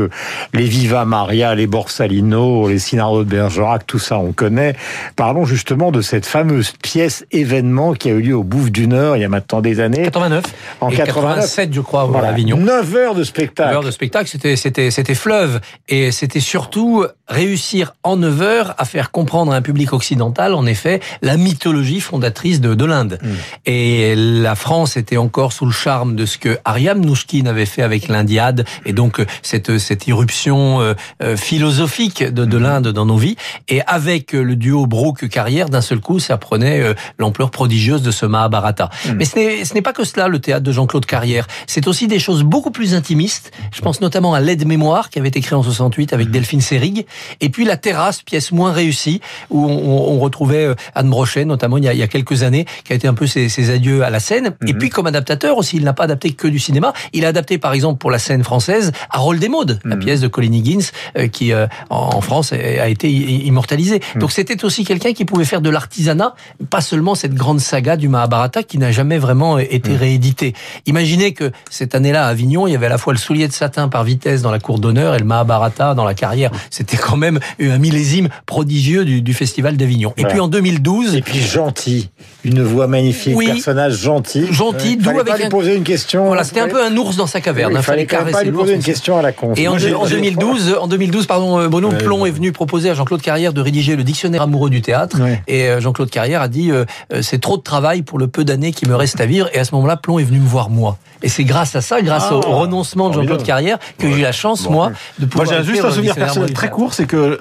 les 0.52 0.66
Viva 0.66 1.04
Maria, 1.04 1.54
les 1.56 1.66
Borsalino, 1.66 2.68
les 2.68 2.78
Cinaro 2.78 3.24
de 3.24 3.28
Bergerac, 3.28 3.84
tout 3.86 3.98
ça 3.98 4.18
on 4.18 4.32
connaît. 4.32 4.76
Parlons 5.16 5.44
justement 5.44 5.90
de 5.90 6.00
cette 6.00 6.26
fameuse 6.26 6.72
pièce 6.80 7.26
événement 7.32 7.94
qui 7.94 8.08
a 8.08 8.12
eu 8.12 8.20
lieu 8.20 8.36
au 8.36 8.44
Bouffe 8.44 8.70
du 8.70 8.86
Nord 8.86 9.16
il 9.16 9.20
y 9.20 9.24
a 9.24 9.28
maintenant 9.28 9.60
des 9.60 9.80
années. 9.80 10.02
89 10.04 10.44
En 10.80 10.90
et 10.90 10.96
89. 10.96 11.34
87, 11.36 11.74
je 11.74 11.80
crois, 11.80 12.02
à 12.02 12.04
Voilà. 12.04 12.28
Avignon. 12.28 12.56
9 12.56 12.94
heures 12.94 13.14
de 13.14 13.24
spectacle. 13.24 13.72
L'heure 13.72 13.82
de 13.82 13.90
spectacle, 13.90 14.28
c'était 14.28 14.54
c'était 14.54 14.92
c'était 14.92 15.14
fleuve 15.14 15.60
et 15.88 16.12
c'était 16.12 16.40
surtout 16.40 17.04
réussir 17.28 17.94
en 18.02 18.16
9 18.16 18.42
heures 18.42 18.74
à 18.78 18.84
faire 18.84 19.10
comprendre 19.10 19.52
à 19.52 19.56
un 19.56 19.62
public 19.62 19.92
occidental, 19.92 20.54
en 20.54 20.66
effet, 20.66 21.00
la 21.22 21.36
mythologie 21.36 22.00
fondatrice 22.00 22.60
de, 22.60 22.74
de 22.74 22.84
l'Inde. 22.84 23.18
Mm. 23.22 23.28
Et 23.66 24.14
la 24.14 24.54
France 24.54 24.96
était 24.96 25.16
encore 25.16 25.52
sous 25.52 25.66
le 25.66 25.72
charme 25.72 26.14
de 26.14 26.26
ce 26.26 26.38
que 26.38 26.58
Ariam 26.64 27.00
Nouchkine 27.00 27.48
avait 27.48 27.66
fait 27.66 27.82
avec 27.82 28.08
l'Indiade 28.08 28.64
et 28.84 28.92
donc 28.92 29.20
euh, 29.20 29.26
cette 29.42 29.63
cette 29.78 29.94
cette 29.94 30.08
irruption 30.08 30.80
euh, 30.80 30.94
euh, 31.22 31.36
philosophique 31.36 32.24
de, 32.24 32.44
de 32.44 32.58
l'Inde 32.58 32.88
dans 32.88 33.06
nos 33.06 33.16
vies. 33.16 33.36
Et 33.68 33.80
avec 33.82 34.32
le 34.32 34.56
duo 34.56 34.88
Brooke 34.88 35.28
Carrière, 35.28 35.68
d'un 35.68 35.80
seul 35.80 36.00
coup, 36.00 36.18
ça 36.18 36.36
prenait 36.36 36.80
euh, 36.80 36.94
l'ampleur 37.16 37.52
prodigieuse 37.52 38.02
de 38.02 38.10
ce 38.10 38.26
Mahabharata. 38.26 38.90
Mais 39.14 39.24
ce 39.24 39.72
n'est 39.72 39.82
pas 39.82 39.92
que 39.92 40.02
cela 40.02 40.26
le 40.26 40.40
théâtre 40.40 40.64
de 40.64 40.72
Jean-Claude 40.72 41.06
Carrière. 41.06 41.46
C'est 41.68 41.86
aussi 41.86 42.08
des 42.08 42.18
choses 42.18 42.42
beaucoup 42.42 42.72
plus 42.72 42.96
intimistes. 42.96 43.52
Je 43.72 43.82
pense 43.82 44.00
notamment 44.00 44.34
à 44.34 44.40
l'aide 44.40 44.66
mémoire 44.66 45.10
qui 45.10 45.20
avait 45.20 45.28
été 45.28 45.40
créé 45.40 45.56
en 45.56 45.62
68 45.62 46.12
avec 46.12 46.32
Delphine 46.32 46.60
Seyrig. 46.60 47.06
Et 47.40 47.48
puis 47.48 47.64
la 47.64 47.76
terrasse, 47.76 48.22
pièce 48.22 48.50
moins 48.50 48.72
réussie 48.72 49.20
où 49.50 49.64
on, 49.64 50.14
on 50.14 50.18
retrouvait 50.18 50.64
euh, 50.64 50.74
Anne 50.96 51.08
Brochet 51.08 51.44
notamment 51.44 51.76
il 51.76 51.84
y, 51.84 51.88
a, 51.88 51.92
il 51.92 52.00
y 52.00 52.02
a 52.02 52.08
quelques 52.08 52.42
années, 52.42 52.66
qui 52.82 52.92
a 52.92 52.96
été 52.96 53.06
un 53.06 53.14
peu 53.14 53.28
ses, 53.28 53.48
ses 53.48 53.70
adieux 53.70 54.02
à 54.02 54.10
la 54.10 54.18
scène. 54.18 54.56
Et 54.66 54.74
puis 54.74 54.90
comme 54.90 55.06
adaptateur 55.06 55.56
aussi, 55.56 55.76
il 55.76 55.84
n'a 55.84 55.92
pas 55.92 56.04
adapté 56.04 56.32
que 56.32 56.48
du 56.48 56.58
cinéma. 56.58 56.92
Il 57.12 57.24
a 57.24 57.28
adapté 57.28 57.58
par 57.58 57.74
exemple 57.74 57.98
pour 57.98 58.10
la 58.10 58.18
scène 58.18 58.42
française 58.42 58.90
Harold 59.10 59.44
la 59.84 59.96
pièce 59.96 60.20
de 60.20 60.28
Colin 60.28 60.52
Higgins 60.52 60.84
euh, 61.18 61.28
qui 61.28 61.52
euh, 61.52 61.66
en 61.90 62.20
France 62.20 62.52
a 62.52 62.88
été 62.88 63.10
immortalisée. 63.10 64.00
Donc 64.16 64.32
c'était 64.32 64.64
aussi 64.64 64.84
quelqu'un 64.84 65.12
qui 65.12 65.24
pouvait 65.24 65.44
faire 65.44 65.60
de 65.60 65.70
l'artisanat, 65.70 66.34
pas 66.70 66.80
seulement 66.80 67.14
cette 67.14 67.34
grande 67.34 67.60
saga 67.60 67.96
du 67.96 68.08
Mahabharata 68.08 68.62
qui 68.62 68.78
n'a 68.78 68.90
jamais 68.92 69.18
vraiment 69.18 69.58
été 69.58 69.96
réédité. 69.96 70.54
Imaginez 70.86 71.32
que 71.32 71.52
cette 71.70 71.94
année-là 71.94 72.26
à 72.26 72.28
Avignon, 72.28 72.66
il 72.66 72.72
y 72.72 72.76
avait 72.76 72.86
à 72.86 72.90
la 72.90 72.98
fois 72.98 73.12
le 73.12 73.18
soulier 73.18 73.48
de 73.48 73.52
satin 73.52 73.88
par 73.88 74.04
vitesse 74.04 74.42
dans 74.42 74.50
la 74.50 74.58
cour 74.58 74.78
d'honneur 74.78 75.14
et 75.14 75.18
le 75.18 75.24
Mahabharata 75.24 75.94
dans 75.94 76.04
la 76.04 76.14
carrière. 76.14 76.50
C'était 76.70 76.96
quand 76.96 77.16
même 77.16 77.38
un 77.60 77.78
millésime 77.78 78.28
prodigieux 78.46 79.04
du, 79.04 79.22
du 79.22 79.34
festival 79.34 79.76
d'Avignon. 79.76 80.12
Et 80.16 80.24
puis 80.24 80.40
en 80.40 80.48
2012, 80.48 81.14
Et 81.14 81.22
puis 81.22 81.40
gentil, 81.40 82.10
une 82.44 82.62
voix 82.62 82.86
magnifique, 82.86 83.36
Oui. 83.36 83.46
personnage 83.46 83.96
gentil. 83.98 84.52
Gentil, 84.52 84.92
Il 84.92 84.98
d'où 84.98 85.04
fallait 85.04 85.18
avec 85.20 85.32
pas 85.32 85.36
lui 85.38 85.44
un- 85.44 85.48
poser 85.48 85.74
une 85.74 85.84
question. 85.84 86.26
voilà, 86.26 86.44
c'était 86.44 86.60
un 86.60 86.68
peu 86.68 86.82
un 86.84 86.96
ours 86.96 87.16
dans 87.16 87.26
sa 87.26 87.40
caverne. 87.40 87.72
Il 87.72 87.76
hein, 87.78 87.82
fallait 87.82 88.06
quand 88.06 88.24
même 88.24 88.32
pas 88.32 88.42
lui 88.42 88.52
poser 88.52 88.74
une 88.74 88.82
question 88.82 89.18
à 89.18 89.22
la 89.22 89.32
con. 89.32 89.43
Et 89.56 89.66
en, 89.68 89.72
Moi, 89.72 89.78
j'ai- 89.78 89.94
en 89.94 90.04
j'ai- 90.06 90.16
2012, 90.16 90.76
en 90.80 90.86
2012, 90.88 91.26
pardon, 91.26 91.58
euh, 91.58 91.68
Bruno 91.68 91.90
Plon 91.90 92.26
est 92.26 92.30
venu 92.30 92.52
proposer 92.52 92.90
à 92.90 92.94
Jean-Claude 92.94 93.22
Carrière 93.22 93.52
de 93.52 93.60
rédiger 93.60 93.96
le 93.96 94.04
dictionnaire 94.04 94.42
amoureux 94.42 94.70
du 94.70 94.82
théâtre. 94.82 95.20
Ouais. 95.20 95.42
Et 95.48 95.68
euh, 95.68 95.80
Jean-Claude 95.80 96.10
Carrière 96.10 96.40
a 96.42 96.48
dit 96.48 96.70
euh, 96.70 96.84
c'est 97.22 97.40
trop 97.40 97.56
de 97.56 97.62
travail 97.62 98.02
pour 98.02 98.18
le 98.18 98.26
peu 98.28 98.44
d'années 98.44 98.72
qui 98.72 98.86
me 98.88 98.94
reste 98.94 99.20
à 99.20 99.26
vivre. 99.26 99.48
Et 99.52 99.58
à 99.58 99.64
ce 99.64 99.74
moment-là, 99.74 99.96
Plon 99.96 100.18
est 100.18 100.24
venu 100.24 100.38
me 100.40 100.46
voir 100.48 100.70
moi. 100.70 100.96
Et 101.22 101.28
c'est 101.28 101.44
grâce 101.44 101.74
à 101.74 101.80
ça, 101.80 102.02
grâce 102.02 102.26
Ah, 102.30 102.34
au 102.34 102.40
renoncement 102.40 103.08
de 103.08 103.14
Jean-Claude. 103.14 103.42
Carrière, 103.44 103.78
que 103.98 104.08
j'ai 104.10 104.18
eu 104.18 104.22
la 104.22 104.32
chance 104.32 104.68
moi 104.68 104.90
de 105.18 105.24
Moi, 105.24 105.44
pouvoir. 105.44 105.46
j'ai 105.62 105.64
juste 105.72 105.84
un 105.84 105.90
souvenir 105.90 106.14
personnel 106.14 106.52
très 106.52 106.68
court, 106.68 106.92
c'est 106.92 107.06
que 107.06 107.38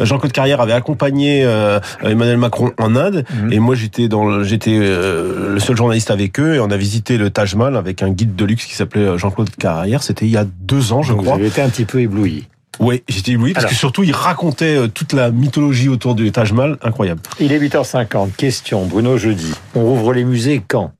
Jean-Claude 0.00 0.32
Carrière 0.32 0.60
avait 0.60 0.72
accompagné 0.72 1.42
euh, 1.44 1.78
Emmanuel 2.02 2.36
Macron 2.36 2.72
en 2.78 2.96
Inde, 2.96 3.24
Mhm. 3.32 3.52
et 3.52 3.58
moi 3.58 3.74
j'étais 3.74 4.08
dans, 4.08 4.24
le- 4.24 4.44
j'étais 4.44 4.76
euh, 4.76 5.54
le 5.54 5.60
seul 5.60 5.76
journaliste 5.76 6.10
avec 6.10 6.38
eux, 6.40 6.56
et 6.56 6.60
on 6.60 6.70
a 6.70 6.76
visité 6.76 7.16
le 7.16 7.30
Taj 7.30 7.54
Mahal 7.54 7.76
avec 7.76 8.02
un 8.02 8.10
guide 8.10 8.34
de 8.36 8.44
luxe 8.44 8.64
qui 8.66 8.74
s'appelait 8.74 9.16
Jean-Claude 9.18 9.50
Carrière. 9.56 10.02
C'était 10.02 10.26
il 10.26 10.32
y 10.32 10.36
a 10.36 10.44
deux 10.44 10.89
ans, 10.92 11.02
je 11.02 11.12
Donc, 11.12 11.22
crois. 11.22 11.34
Vous 11.34 11.40
avez 11.40 11.48
été 11.48 11.62
un 11.62 11.68
petit 11.68 11.84
peu 11.84 12.00
ébloui. 12.00 12.46
Oui, 12.78 13.02
j'étais 13.08 13.32
ébloui 13.32 13.52
parce 13.52 13.64
Alors. 13.64 13.72
que 13.72 13.76
surtout 13.78 14.02
il 14.04 14.12
racontait 14.12 14.76
euh, 14.76 14.88
toute 14.88 15.12
la 15.12 15.30
mythologie 15.30 15.88
autour 15.88 16.14
du 16.14 16.32
Taj 16.32 16.52
Mahal, 16.52 16.78
incroyable. 16.82 17.20
Il 17.38 17.52
est 17.52 17.58
8h50. 17.58 18.30
Question, 18.36 18.86
Bruno, 18.86 19.18
jeudi. 19.18 19.52
On 19.74 19.82
rouvre 19.82 20.14
les 20.14 20.24
musées 20.24 20.62
quand? 20.66 20.92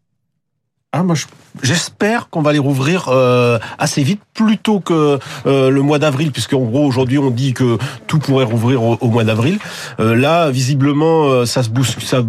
Ah, 0.93 1.05
moi, 1.05 1.15
je- 1.15 1.27
j'espère 1.63 2.31
qu'on 2.31 2.43
va 2.43 2.53
les 2.53 2.59
rouvrir 2.59 3.07
euh, 3.11 3.61
assez 3.79 4.03
vite, 4.03 4.21
plutôt 4.35 4.81
que 4.81 5.21
euh, 5.47 5.71
le 5.71 5.83
mois 5.83 6.01
d'avril, 6.01 6.33
puisque 6.33 6.53
en 6.55 6.63
gros 6.65 6.85
aujourd'hui 6.85 7.17
on 7.19 7.31
dit 7.31 7.53
que 7.55 7.79
tout 8.09 8.19
pourrait 8.19 8.45
rouvrir 8.45 8.83
au, 8.83 8.99
au 9.01 9.07
mois 9.09 9.23
d'avril. 9.23 9.61
Euh, 10.01 10.17
là, 10.17 10.51
visiblement, 10.51 11.27
euh, 11.29 11.45
ça 11.47 11.63
se 11.63 11.69
bouscule. 11.69 12.03
Ça, 12.03 12.17
euh, 12.17 12.25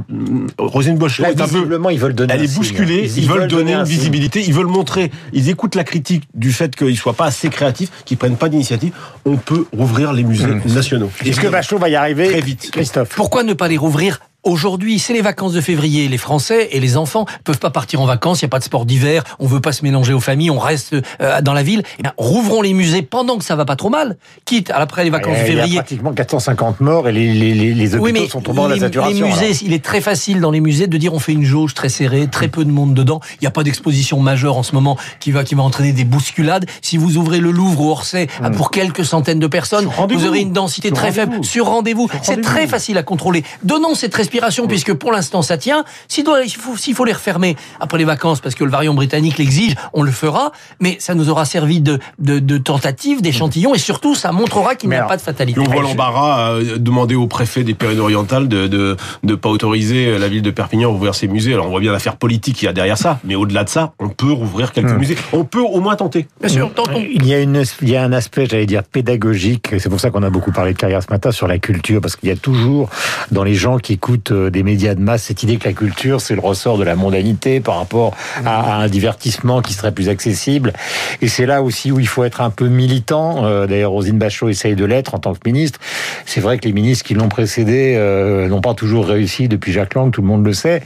Rosine 0.59 0.99
Bachelot 0.99 1.23
Là, 1.23 1.31
est 1.31 1.41
un 1.41 1.47
peu. 1.47 1.55
visiblement, 1.55 1.89
ils 1.89 1.99
veulent 1.99 2.13
donner 2.13 2.33
Elle 2.35 2.43
est 2.43 2.55
bousculée, 2.55 3.11
ils, 3.17 3.27
veulent, 3.27 3.47
donner, 3.47 3.73
un 3.73 3.79
une 3.79 3.85
visibilité, 3.89 4.43
ils 4.45 4.53
veulent 4.53 4.67
montrer, 4.67 5.09
ils 5.33 5.49
écoutent 5.49 5.73
la 5.75 5.83
critique 5.83 6.25
du 6.35 6.51
fait 6.51 6.75
qu'ils 6.75 6.97
soient 6.97 7.13
pas 7.13 7.25
assez 7.25 7.49
créatifs, 7.49 7.89
qu'ils 8.05 8.17
prennent 8.17 8.37
pas 8.37 8.47
d'initiative. 8.49 8.93
On 9.25 9.37
peut 9.37 9.65
rouvrir 9.75 10.13
les 10.13 10.23
musées 10.23 10.45
nationaux. 10.67 11.09
Est-ce 11.25 11.39
que 11.41 11.47
Bachelot 11.47 11.79
va 11.79 11.89
y 11.89 11.95
arriver 11.95 12.27
Très 12.29 12.41
vite. 12.41 12.69
Christophe? 12.71 13.09
Pourquoi 13.15 13.41
ne 13.41 13.53
pas 13.53 13.67
les 13.67 13.77
rouvrir 13.77 14.19
Aujourd'hui, 14.43 14.97
c'est 14.97 15.13
les 15.13 15.21
vacances 15.21 15.53
de 15.53 15.61
février. 15.61 16.07
Les 16.07 16.17
Français 16.17 16.69
et 16.71 16.79
les 16.79 16.97
enfants 16.97 17.25
peuvent 17.43 17.59
pas 17.59 17.69
partir 17.69 18.01
en 18.01 18.05
vacances. 18.07 18.39
Il 18.41 18.43
y 18.43 18.45
a 18.45 18.49
pas 18.49 18.57
de 18.57 18.63
sport 18.63 18.85
d'hiver. 18.87 19.23
On 19.39 19.45
veut 19.45 19.59
pas 19.59 19.71
se 19.71 19.83
mélanger 19.83 20.13
aux 20.13 20.19
familles. 20.19 20.49
On 20.49 20.57
reste 20.57 20.95
euh, 21.21 21.41
dans 21.41 21.53
la 21.53 21.61
ville. 21.61 21.83
Eh 21.99 22.01
bien, 22.01 22.13
rouvrons 22.17 22.63
les 22.63 22.73
musées 22.73 23.03
pendant 23.03 23.37
que 23.37 23.43
ça 23.43 23.55
va 23.55 23.65
pas 23.65 23.75
trop 23.75 23.89
mal. 23.89 24.17
Quitte 24.45 24.71
après 24.73 25.03
les 25.03 25.11
vacances 25.11 25.37
de 25.37 25.41
Il 25.43 25.47
y 25.47 25.51
a 25.51 25.55
février. 25.57 25.75
pratiquement 25.75 26.11
450 26.13 26.81
morts 26.81 27.07
et 27.07 27.11
les, 27.11 27.33
les, 27.33 27.53
les, 27.53 27.73
les 27.75 27.87
hôpitaux 27.93 28.03
Oui, 28.03 28.11
mais 28.13 28.27
sont 28.27 28.41
tombés 28.41 28.57
dans 28.57 28.67
la 28.67 28.79
saturation. 28.79 29.15
les 29.27 29.31
musées, 29.31 29.45
alors. 29.45 29.57
il 29.61 29.73
est 29.73 29.83
très 29.83 30.01
facile 30.01 30.39
dans 30.41 30.49
les 30.51 30.59
musées 30.59 30.87
de 30.87 30.97
dire 30.97 31.13
on 31.13 31.19
fait 31.19 31.33
une 31.33 31.43
jauge 31.45 31.75
très 31.75 31.89
serrée, 31.89 32.27
très 32.27 32.47
peu 32.47 32.65
de 32.65 32.71
monde 32.71 32.95
dedans. 32.95 33.19
Il 33.33 33.43
n'y 33.43 33.47
a 33.47 33.51
pas 33.51 33.63
d'exposition 33.63 34.19
majeure 34.21 34.57
en 34.57 34.63
ce 34.63 34.73
moment 34.73 34.97
qui 35.19 35.31
va 35.31 35.43
qui 35.43 35.53
va 35.53 35.61
entraîner 35.61 35.93
des 35.93 36.03
bousculades. 36.03 36.65
Si 36.81 36.97
vous 36.97 37.17
ouvrez 37.17 37.39
le 37.41 37.51
Louvre 37.51 37.81
ou 37.81 37.91
Orsay 37.91 38.27
à 38.41 38.49
pour 38.49 38.71
quelques 38.71 39.05
centaines 39.05 39.39
de 39.39 39.47
personnes, 39.47 39.87
vous 40.09 40.25
aurez 40.25 40.39
une 40.39 40.51
densité 40.53 40.89
très 40.91 41.11
faible 41.11 41.43
sur 41.45 41.67
rendez-vous. 41.67 42.09
C'est 42.23 42.41
très 42.41 42.65
facile 42.65 42.97
à 42.97 43.03
contrôler. 43.03 43.43
Donnons 43.63 43.93
cette 43.93 44.15
respiration 44.31 44.67
puisque 44.67 44.93
pour 44.93 45.11
l'instant 45.11 45.41
ça 45.41 45.57
tient. 45.57 45.83
S'il 46.07 46.25
faut, 46.25 46.75
faut 46.75 47.05
les 47.05 47.13
refermer 47.13 47.55
après 47.79 47.97
les 47.97 48.05
vacances 48.05 48.39
parce 48.39 48.55
que 48.55 48.63
le 48.63 48.71
variant 48.71 48.93
britannique 48.93 49.37
l'exige, 49.37 49.75
on 49.93 50.03
le 50.03 50.11
fera. 50.11 50.51
Mais 50.79 50.97
ça 50.99 51.15
nous 51.15 51.29
aura 51.29 51.45
servi 51.45 51.81
de, 51.81 51.99
de, 52.19 52.39
de 52.39 52.57
tentative, 52.57 53.21
d'échantillon 53.21 53.75
et 53.75 53.77
surtout 53.77 54.15
ça 54.15 54.31
montrera 54.31 54.75
qu'il 54.75 54.89
n'y 54.89 54.95
a 54.95 55.03
pas 55.03 55.17
de 55.17 55.21
fatalité. 55.21 55.59
On 55.59 55.69
voit 55.69 55.81
l'embarras 55.81 56.53
euh, 56.53 56.77
demander 56.77 57.15
au 57.15 57.27
préfet 57.27 57.63
des 57.63 57.73
Pyrénées-Orientales 57.73 58.47
de, 58.47 58.67
de 58.67 58.95
de 59.23 59.35
pas 59.35 59.49
autoriser 59.49 60.17
la 60.17 60.29
ville 60.29 60.41
de 60.41 60.51
Perpignan 60.51 60.89
à 60.89 60.93
ouvrir 60.93 61.15
ses 61.15 61.27
musées. 61.27 61.53
Alors 61.53 61.67
on 61.67 61.69
voit 61.69 61.79
bien 61.79 61.91
l'affaire 61.91 62.15
politique 62.15 62.55
qu'il 62.57 62.65
y 62.65 62.69
a 62.69 62.73
derrière 62.73 62.97
ça, 62.97 63.19
mais 63.23 63.35
au-delà 63.35 63.63
de 63.63 63.69
ça, 63.69 63.93
on 63.99 64.09
peut 64.09 64.31
rouvrir 64.31 64.71
quelques 64.71 64.91
musées. 64.91 65.17
On 65.33 65.43
peut 65.43 65.59
au 65.61 65.79
moins 65.81 65.95
tenter. 65.95 66.27
Bien 66.39 66.49
sûr, 66.49 66.73
tentons. 66.73 67.03
Il 67.13 67.25
y 67.25 67.33
a 67.33 67.39
une, 67.39 67.63
il 67.81 67.89
y 67.89 67.95
a 67.95 68.03
un 68.03 68.13
aspect, 68.13 68.45
j'allais 68.49 68.65
dire, 68.65 68.83
pédagogique. 68.83 69.75
C'est 69.79 69.89
pour 69.89 69.99
ça 69.99 70.09
qu'on 70.09 70.23
a 70.23 70.29
beaucoup 70.29 70.51
parlé 70.51 70.73
de 70.73 70.77
carrière 70.77 71.01
ce 71.03 71.09
matin 71.09 71.31
sur 71.31 71.47
la 71.47 71.57
culture, 71.57 72.01
parce 72.01 72.15
qu'il 72.15 72.29
y 72.29 72.31
a 72.31 72.35
toujours 72.35 72.89
dans 73.31 73.43
les 73.43 73.55
gens 73.55 73.77
qui 73.77 73.93
écoutent 73.93 74.20
euh, 74.29 74.51
des 74.51 74.61
médias 74.61 74.93
de 74.93 75.01
masse 75.01 75.23
cette 75.23 75.41
idée 75.41 75.57
que 75.57 75.67
la 75.67 75.73
culture 75.73 76.21
c'est 76.21 76.35
le 76.35 76.41
ressort 76.41 76.77
de 76.77 76.83
la 76.83 76.95
mondanité 76.95 77.59
par 77.59 77.77
rapport 77.77 78.15
à, 78.45 78.75
à 78.75 78.75
un 78.75 78.87
divertissement 78.87 79.61
qui 79.61 79.73
serait 79.73 79.91
plus 79.91 80.09
accessible. 80.09 80.73
Et 81.21 81.27
c'est 81.27 81.45
là 81.45 81.63
aussi 81.63 81.91
où 81.91 81.99
il 81.99 82.07
faut 82.07 82.23
être 82.23 82.41
un 82.41 82.49
peu 82.49 82.67
militant. 82.67 83.45
Euh, 83.45 83.67
D'ailleurs, 83.67 83.91
Rosine 83.91 84.17
Bachot 84.17 84.49
essaye 84.49 84.75
de 84.75 84.85
l'être 84.85 85.15
en 85.15 85.19
tant 85.19 85.33
que 85.33 85.39
ministre. 85.45 85.79
C'est 86.25 86.41
vrai 86.41 86.57
que 86.57 86.65
les 86.65 86.73
ministres 86.73 87.05
qui 87.05 87.13
l'ont 87.13 87.29
précédé 87.29 87.95
euh, 87.97 88.47
n'ont 88.47 88.61
pas 88.61 88.73
toujours 88.73 89.07
réussi 89.07 89.47
depuis 89.47 89.71
Jacques 89.71 89.95
Lang, 89.95 90.11
tout 90.11 90.21
le 90.21 90.27
monde 90.27 90.45
le 90.45 90.53
sait. 90.53 90.83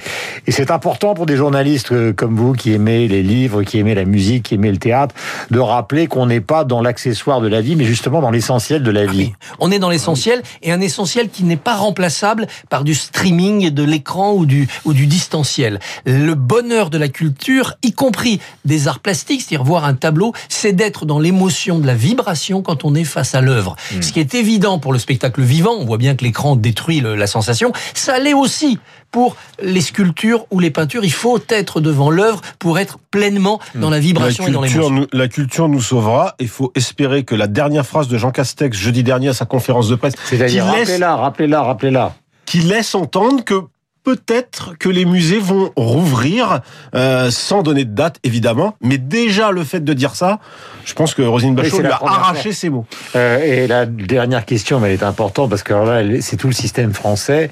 Et 0.47 0.51
c'est 0.51 0.71
important 0.71 1.13
pour 1.13 1.25
des 1.25 1.35
journalistes 1.35 2.13
comme 2.13 2.35
vous 2.35 2.53
qui 2.53 2.73
aimez 2.73 3.07
les 3.07 3.23
livres, 3.23 3.63
qui 3.63 3.79
aimez 3.79 3.95
la 3.95 4.05
musique, 4.05 4.43
qui 4.43 4.55
aimez 4.55 4.71
le 4.71 4.77
théâtre, 4.77 5.15
de 5.51 5.59
rappeler 5.59 6.07
qu'on 6.07 6.27
n'est 6.27 6.41
pas 6.41 6.63
dans 6.63 6.81
l'accessoire 6.81 7.41
de 7.41 7.47
la 7.47 7.61
vie, 7.61 7.75
mais 7.75 7.85
justement 7.85 8.21
dans 8.21 8.31
l'essentiel 8.31 8.83
de 8.83 8.91
la 8.91 9.05
vie. 9.05 9.17
Oui, 9.17 9.33
on 9.59 9.71
est 9.71 9.79
dans 9.79 9.89
l'essentiel 9.89 10.41
et 10.61 10.71
un 10.71 10.81
essentiel 10.81 11.29
qui 11.29 11.43
n'est 11.43 11.55
pas 11.55 11.75
remplaçable 11.75 12.47
par 12.69 12.83
du 12.83 12.93
streaming, 13.29 13.69
de 13.71 13.83
l'écran 13.83 14.33
ou 14.33 14.45
du 14.45 14.67
ou 14.85 14.93
du 14.93 15.07
distanciel. 15.07 15.79
Le 16.05 16.35
bonheur 16.35 16.89
de 16.91 16.97
la 16.99 17.07
culture, 17.07 17.73
y 17.83 17.91
compris 17.91 18.39
des 18.65 18.87
arts 18.87 18.99
plastiques, 18.99 19.41
c'est-à-dire 19.41 19.63
voir 19.65 19.85
un 19.85 19.95
tableau, 19.95 20.33
c'est 20.47 20.73
d'être 20.73 21.05
dans 21.05 21.17
l'émotion 21.19 21.79
de 21.79 21.87
la 21.87 21.95
vibration 21.95 22.61
quand 22.61 22.85
on 22.85 22.93
est 22.93 23.03
face 23.03 23.33
à 23.33 23.41
l'œuvre. 23.41 23.75
Ce 24.01 24.11
qui 24.11 24.19
est 24.19 24.35
évident 24.35 24.77
pour 24.79 24.93
le 24.93 24.99
spectacle 24.99 25.41
vivant, 25.41 25.73
on 25.79 25.85
voit 25.85 25.97
bien 25.97 26.15
que 26.15 26.23
l'écran 26.23 26.55
détruit 26.55 26.99
le- 26.99 27.15
la 27.15 27.27
sensation, 27.27 27.71
ça 27.95 28.19
l'est 28.19 28.33
aussi 28.35 28.77
pour 29.11 29.35
les 29.61 29.81
sculptures 29.81 30.45
ou 30.51 30.59
les 30.59 30.69
peintures. 30.71 31.03
Il 31.05 31.11
faut 31.13 31.39
être 31.49 31.79
devant 31.81 32.09
l'œuvre 32.11 32.41
pour 32.59 32.77
être 32.79 32.99
pleinement 33.11 33.59
dans 33.73 33.89
la 33.89 33.95
La 33.97 34.01
vibration 34.01 34.47
et 34.47 34.51
dans 34.51 34.61
l'émotion. 34.61 35.07
la 35.13 35.27
culture 35.27 35.67
nous 35.69 35.81
sauvera. 35.81 36.35
Il 36.39 36.49
faut 36.49 36.71
espérer 36.75 37.23
que 37.23 37.33
la 37.33 37.47
dernière 37.47 37.85
phrase 37.85 38.07
de 38.07 38.17
Jean 38.17 38.31
Castex 38.31 38.77
jeudi 38.77 39.03
dernier 39.03 39.29
à 39.29 39.33
sa 39.33 39.45
conférence 39.45 39.87
de 39.87 39.95
presse, 39.95 40.13
C'est-à-dire, 40.25 40.65
laisse, 40.65 40.79
rappelez-la, 40.89 41.15
rappelez-la, 41.15 41.61
rappelez-la. 41.63 42.13
Qui 42.45 42.59
laisse 42.59 42.95
entendre 42.95 43.43
que 43.43 43.63
peut-être 44.05 44.77
que 44.79 44.87
les 44.87 45.03
musées 45.03 45.39
vont 45.39 45.73
rouvrir 45.75 46.61
euh, 46.93 47.31
sans 47.31 47.63
donner 47.63 47.85
de 47.85 47.93
date 47.93 48.17
évidemment, 48.23 48.75
mais 48.79 48.97
déjà 48.99 49.51
le 49.51 49.63
fait 49.63 49.83
de 49.83 49.93
dire 49.93 50.15
ça, 50.15 50.39
je 50.85 50.93
pense 50.93 51.15
que 51.15 51.23
Rosine 51.23 51.55
la 51.55 51.63
lui 51.63 51.87
a 51.87 51.99
arraché 52.01 52.43
fois. 52.43 52.53
ses 52.53 52.69
mots. 52.69 52.85
Euh, 53.15 53.39
et 53.39 53.67
la 53.67 53.87
dernière 53.87 54.45
question, 54.45 54.79
mais 54.79 54.89
elle 54.89 54.99
est 54.99 55.03
importante 55.03 55.49
parce 55.49 55.63
que 55.63 55.73
alors 55.73 55.87
là, 55.87 56.03
c'est 56.21 56.37
tout 56.37 56.47
le 56.47 56.53
système 56.53 56.93
français. 56.93 57.49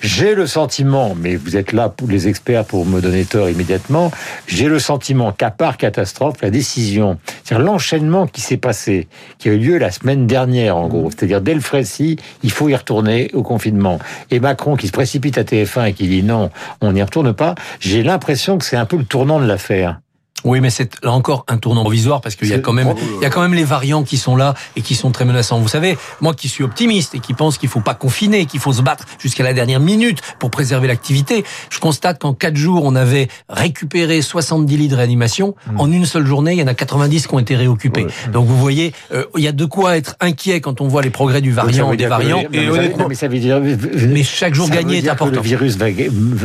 J'ai 0.00 0.36
le 0.36 0.46
sentiment, 0.46 1.16
mais 1.18 1.34
vous 1.34 1.56
êtes 1.56 1.72
là 1.72 1.88
pour 1.88 2.08
les 2.08 2.28
experts 2.28 2.64
pour 2.64 2.86
me 2.86 3.00
donner 3.00 3.24
tort 3.24 3.50
immédiatement. 3.50 4.12
J'ai 4.46 4.68
le 4.68 4.78
sentiment 4.78 5.32
qu'à 5.32 5.50
part 5.50 5.76
catastrophe, 5.76 6.36
la 6.40 6.50
décision, 6.50 7.18
c'est-à-dire 7.42 7.66
l'enchaînement 7.66 8.28
qui 8.28 8.40
s'est 8.40 8.56
passé, 8.56 9.08
qui 9.38 9.48
a 9.48 9.52
eu 9.52 9.58
lieu 9.58 9.78
la 9.78 9.90
semaine 9.90 10.28
dernière 10.28 10.76
en 10.76 10.86
gros, 10.86 11.10
c'est-à-dire 11.10 11.40
dès 11.40 11.54
le 11.54 11.60
Frécy, 11.60 12.16
il 12.44 12.52
faut 12.52 12.68
y 12.68 12.76
retourner 12.76 13.30
au 13.34 13.42
confinement. 13.42 13.98
Et 14.30 14.38
Macron 14.38 14.76
qui 14.76 14.86
se 14.86 14.92
précipite 14.92 15.38
à 15.38 15.42
TF1 15.42 15.88
et 15.88 15.92
qui 15.96 16.08
dit 16.08 16.22
non, 16.22 16.50
on 16.80 16.92
n'y 16.92 17.02
retourne 17.02 17.32
pas. 17.32 17.54
J'ai 17.80 18.02
l'impression 18.02 18.58
que 18.58 18.64
c'est 18.64 18.76
un 18.76 18.86
peu 18.86 18.96
le 18.96 19.04
tournant 19.04 19.40
de 19.40 19.46
l'affaire. 19.46 20.00
Oui, 20.46 20.60
mais 20.60 20.70
c'est 20.70 21.02
là 21.02 21.12
encore 21.12 21.44
un 21.48 21.58
tournant 21.58 21.82
provisoire 21.82 22.20
parce 22.20 22.36
qu'il 22.36 22.48
y 22.48 22.52
a 22.54 22.58
quand 22.60 22.72
même, 22.72 22.94
il 23.18 23.22
y 23.22 23.26
a 23.26 23.30
quand 23.30 23.42
même 23.42 23.54
les 23.54 23.64
variants 23.64 24.04
qui 24.04 24.16
sont 24.16 24.36
là 24.36 24.54
et 24.76 24.80
qui 24.82 24.94
sont 24.94 25.10
très 25.10 25.24
menaçants. 25.24 25.58
Vous 25.58 25.68
savez, 25.68 25.98
moi 26.20 26.34
qui 26.34 26.48
suis 26.48 26.62
optimiste 26.64 27.14
et 27.14 27.18
qui 27.18 27.34
pense 27.34 27.58
qu'il 27.58 27.68
faut 27.68 27.80
pas 27.80 27.94
confiner, 27.94 28.46
qu'il 28.46 28.60
faut 28.60 28.72
se 28.72 28.80
battre 28.82 29.04
jusqu'à 29.18 29.42
la 29.42 29.52
dernière 29.52 29.80
minute 29.80 30.20
pour 30.38 30.50
préserver 30.50 30.86
l'activité, 30.88 31.44
je 31.70 31.80
constate 31.80 32.20
qu'en 32.20 32.32
quatre 32.32 32.56
jours, 32.56 32.82
on 32.84 32.94
avait 32.94 33.28
récupéré 33.48 34.22
70 34.22 34.76
lits 34.76 34.88
de 34.88 34.94
réanimation. 34.94 35.54
Hmm. 35.70 35.80
En 35.80 35.90
une 35.90 36.06
seule 36.06 36.26
journée, 36.26 36.52
il 36.52 36.58
y 36.58 36.62
en 36.62 36.66
a 36.68 36.74
90 36.74 37.26
qui 37.26 37.34
ont 37.34 37.38
été 37.40 37.56
réoccupés. 37.56 38.06
Donc 38.32 38.46
vous 38.46 38.56
voyez, 38.56 38.92
euh, 39.12 39.24
il 39.36 39.42
y 39.42 39.48
a 39.48 39.52
de 39.52 39.64
quoi 39.64 39.96
être 39.96 40.14
inquiet 40.20 40.60
quand 40.60 40.80
on 40.80 40.86
voit 40.88 41.02
les 41.02 41.10
progrès 41.10 41.40
du 41.40 41.50
variant 41.52 41.92
et 41.92 41.96
des 41.96 42.06
variants. 42.06 42.42
le- 42.42 42.48
mais 42.50 42.70
ça- 42.92 42.96
non, 42.98 43.08
mais 43.08 43.14
ça 43.14 43.28
veut 43.28 43.38
dire. 43.38 43.60
Mais 44.08 44.22
chaque 44.22 44.54
jour 44.54 44.66
ça 44.68 44.74
veut 44.74 44.80
gagné 44.80 44.98
est 44.98 45.00
que 45.00 45.06
Le 45.06 45.12
important. 45.12 45.40
virus 45.40 45.76
va, 45.76 45.86
va 45.90 45.92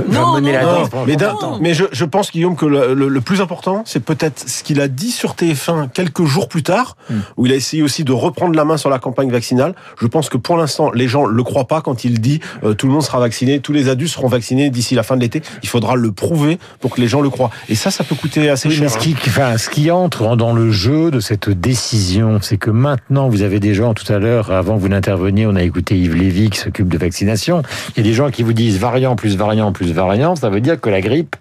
Non, 0.10 0.34
mener 0.36 0.51
non, 0.53 0.58
la 0.58 0.63
non, 0.63 0.72
danse 0.79 0.89
pendant 0.89 1.60
Mais, 1.60 1.74
je, 1.74 1.84
je 1.91 2.05
pense, 2.05 2.31
Guillaume, 2.31 2.55
que 2.55 2.65
le, 2.65 2.93
le- 2.93 3.08
le 3.10 3.22
plus 3.22 3.41
important, 3.41 3.84
c'est 3.91 4.00
peut-être 4.00 4.48
ce 4.48 4.63
qu'il 4.63 4.79
a 4.79 4.88
dit 4.88 5.12
sur 5.12 5.33
TF1 5.33 5.89
quelques 5.89 6.24
jours 6.24 6.48
plus 6.48 6.63
tard, 6.63 6.95
où 7.36 7.45
il 7.45 7.51
a 7.51 7.55
essayé 7.55 7.83
aussi 7.83 8.05
de 8.05 8.13
reprendre 8.13 8.55
la 8.55 8.63
main 8.63 8.77
sur 8.77 8.89
la 8.89 9.00
campagne 9.00 9.29
vaccinale. 9.29 9.75
Je 10.00 10.07
pense 10.07 10.29
que 10.29 10.38
pour 10.38 10.55
l'instant, 10.55 10.91
les 10.91 11.10
gens 11.10 11.25
le 11.25 11.43
croient 11.43 11.67
pas 11.67 11.81
quand 11.81 12.05
il 12.05 12.21
dit 12.21 12.39
euh, 12.63 12.74
tout 12.74 12.88
le 12.88 12.93
monde 12.93 13.03
sera 13.03 13.19
vacciné, 13.19 13.60
tous 13.60 13.74
les 13.74 13.89
adultes 13.89 14.12
seront 14.13 14.29
vaccinés 14.29 14.69
d'ici 14.69 14.95
la 14.95 15.03
fin 15.03 15.17
de 15.17 15.21
l'été. 15.21 15.41
Il 15.62 15.67
faudra 15.67 15.95
le 15.95 16.13
prouver 16.13 16.57
pour 16.79 16.91
que 16.91 17.01
les 17.01 17.10
gens 17.10 17.19
le 17.19 17.29
croient. 17.29 17.50
Et 17.67 17.75
ça, 17.75 17.91
ça 17.91 18.05
peut 18.05 18.15
coûter 18.15 18.50
assez 18.50 18.69
Oui, 18.69 18.77
mais 18.79 18.88
cher. 18.88 19.01
ce 19.01 19.05
qui, 19.05 19.15
enfin, 19.27 19.57
ce 19.57 19.69
qui 19.69 19.91
entre 19.91 20.38
dans 20.38 20.53
le 20.53 20.71
jeu 20.71 21.12
de 21.12 21.19
cette 21.19 21.50
décision, 21.50 22.39
c'est 22.41 22.57
que 22.57 22.71
maintenant, 22.71 23.27
vous 23.27 23.41
avez 23.41 23.60
des 23.60 23.74
gens, 23.74 23.93
tout 23.93 24.12
à 24.12 24.19
l'heure, 24.19 24.51
avant 24.51 24.77
que 24.77 24.81
vous 24.81 24.89
n'interveniez, 24.89 25.48
on 25.48 25.55
a 25.57 25.63
écouté 25.63 25.98
Yves 26.00 26.15
Lévy 26.15 26.50
qui 26.50 26.60
s'occupe 26.60 26.88
de 26.88 26.98
vaccination. 26.98 27.62
Il 27.89 27.98
y 27.98 28.00
a 28.00 28.03
des 28.10 28.13
gens 28.13 28.31
qui 28.31 28.43
vous 28.43 28.53
disent 28.53 28.79
variant 28.79 29.17
plus 29.17 29.36
variant 29.36 29.74
plus 29.74 29.91
variant, 29.91 30.38
ça 30.38 30.50
veut 30.50 30.62
dire 30.62 30.79
que 30.79 30.89
la 30.89 31.01
grippe, 31.01 31.36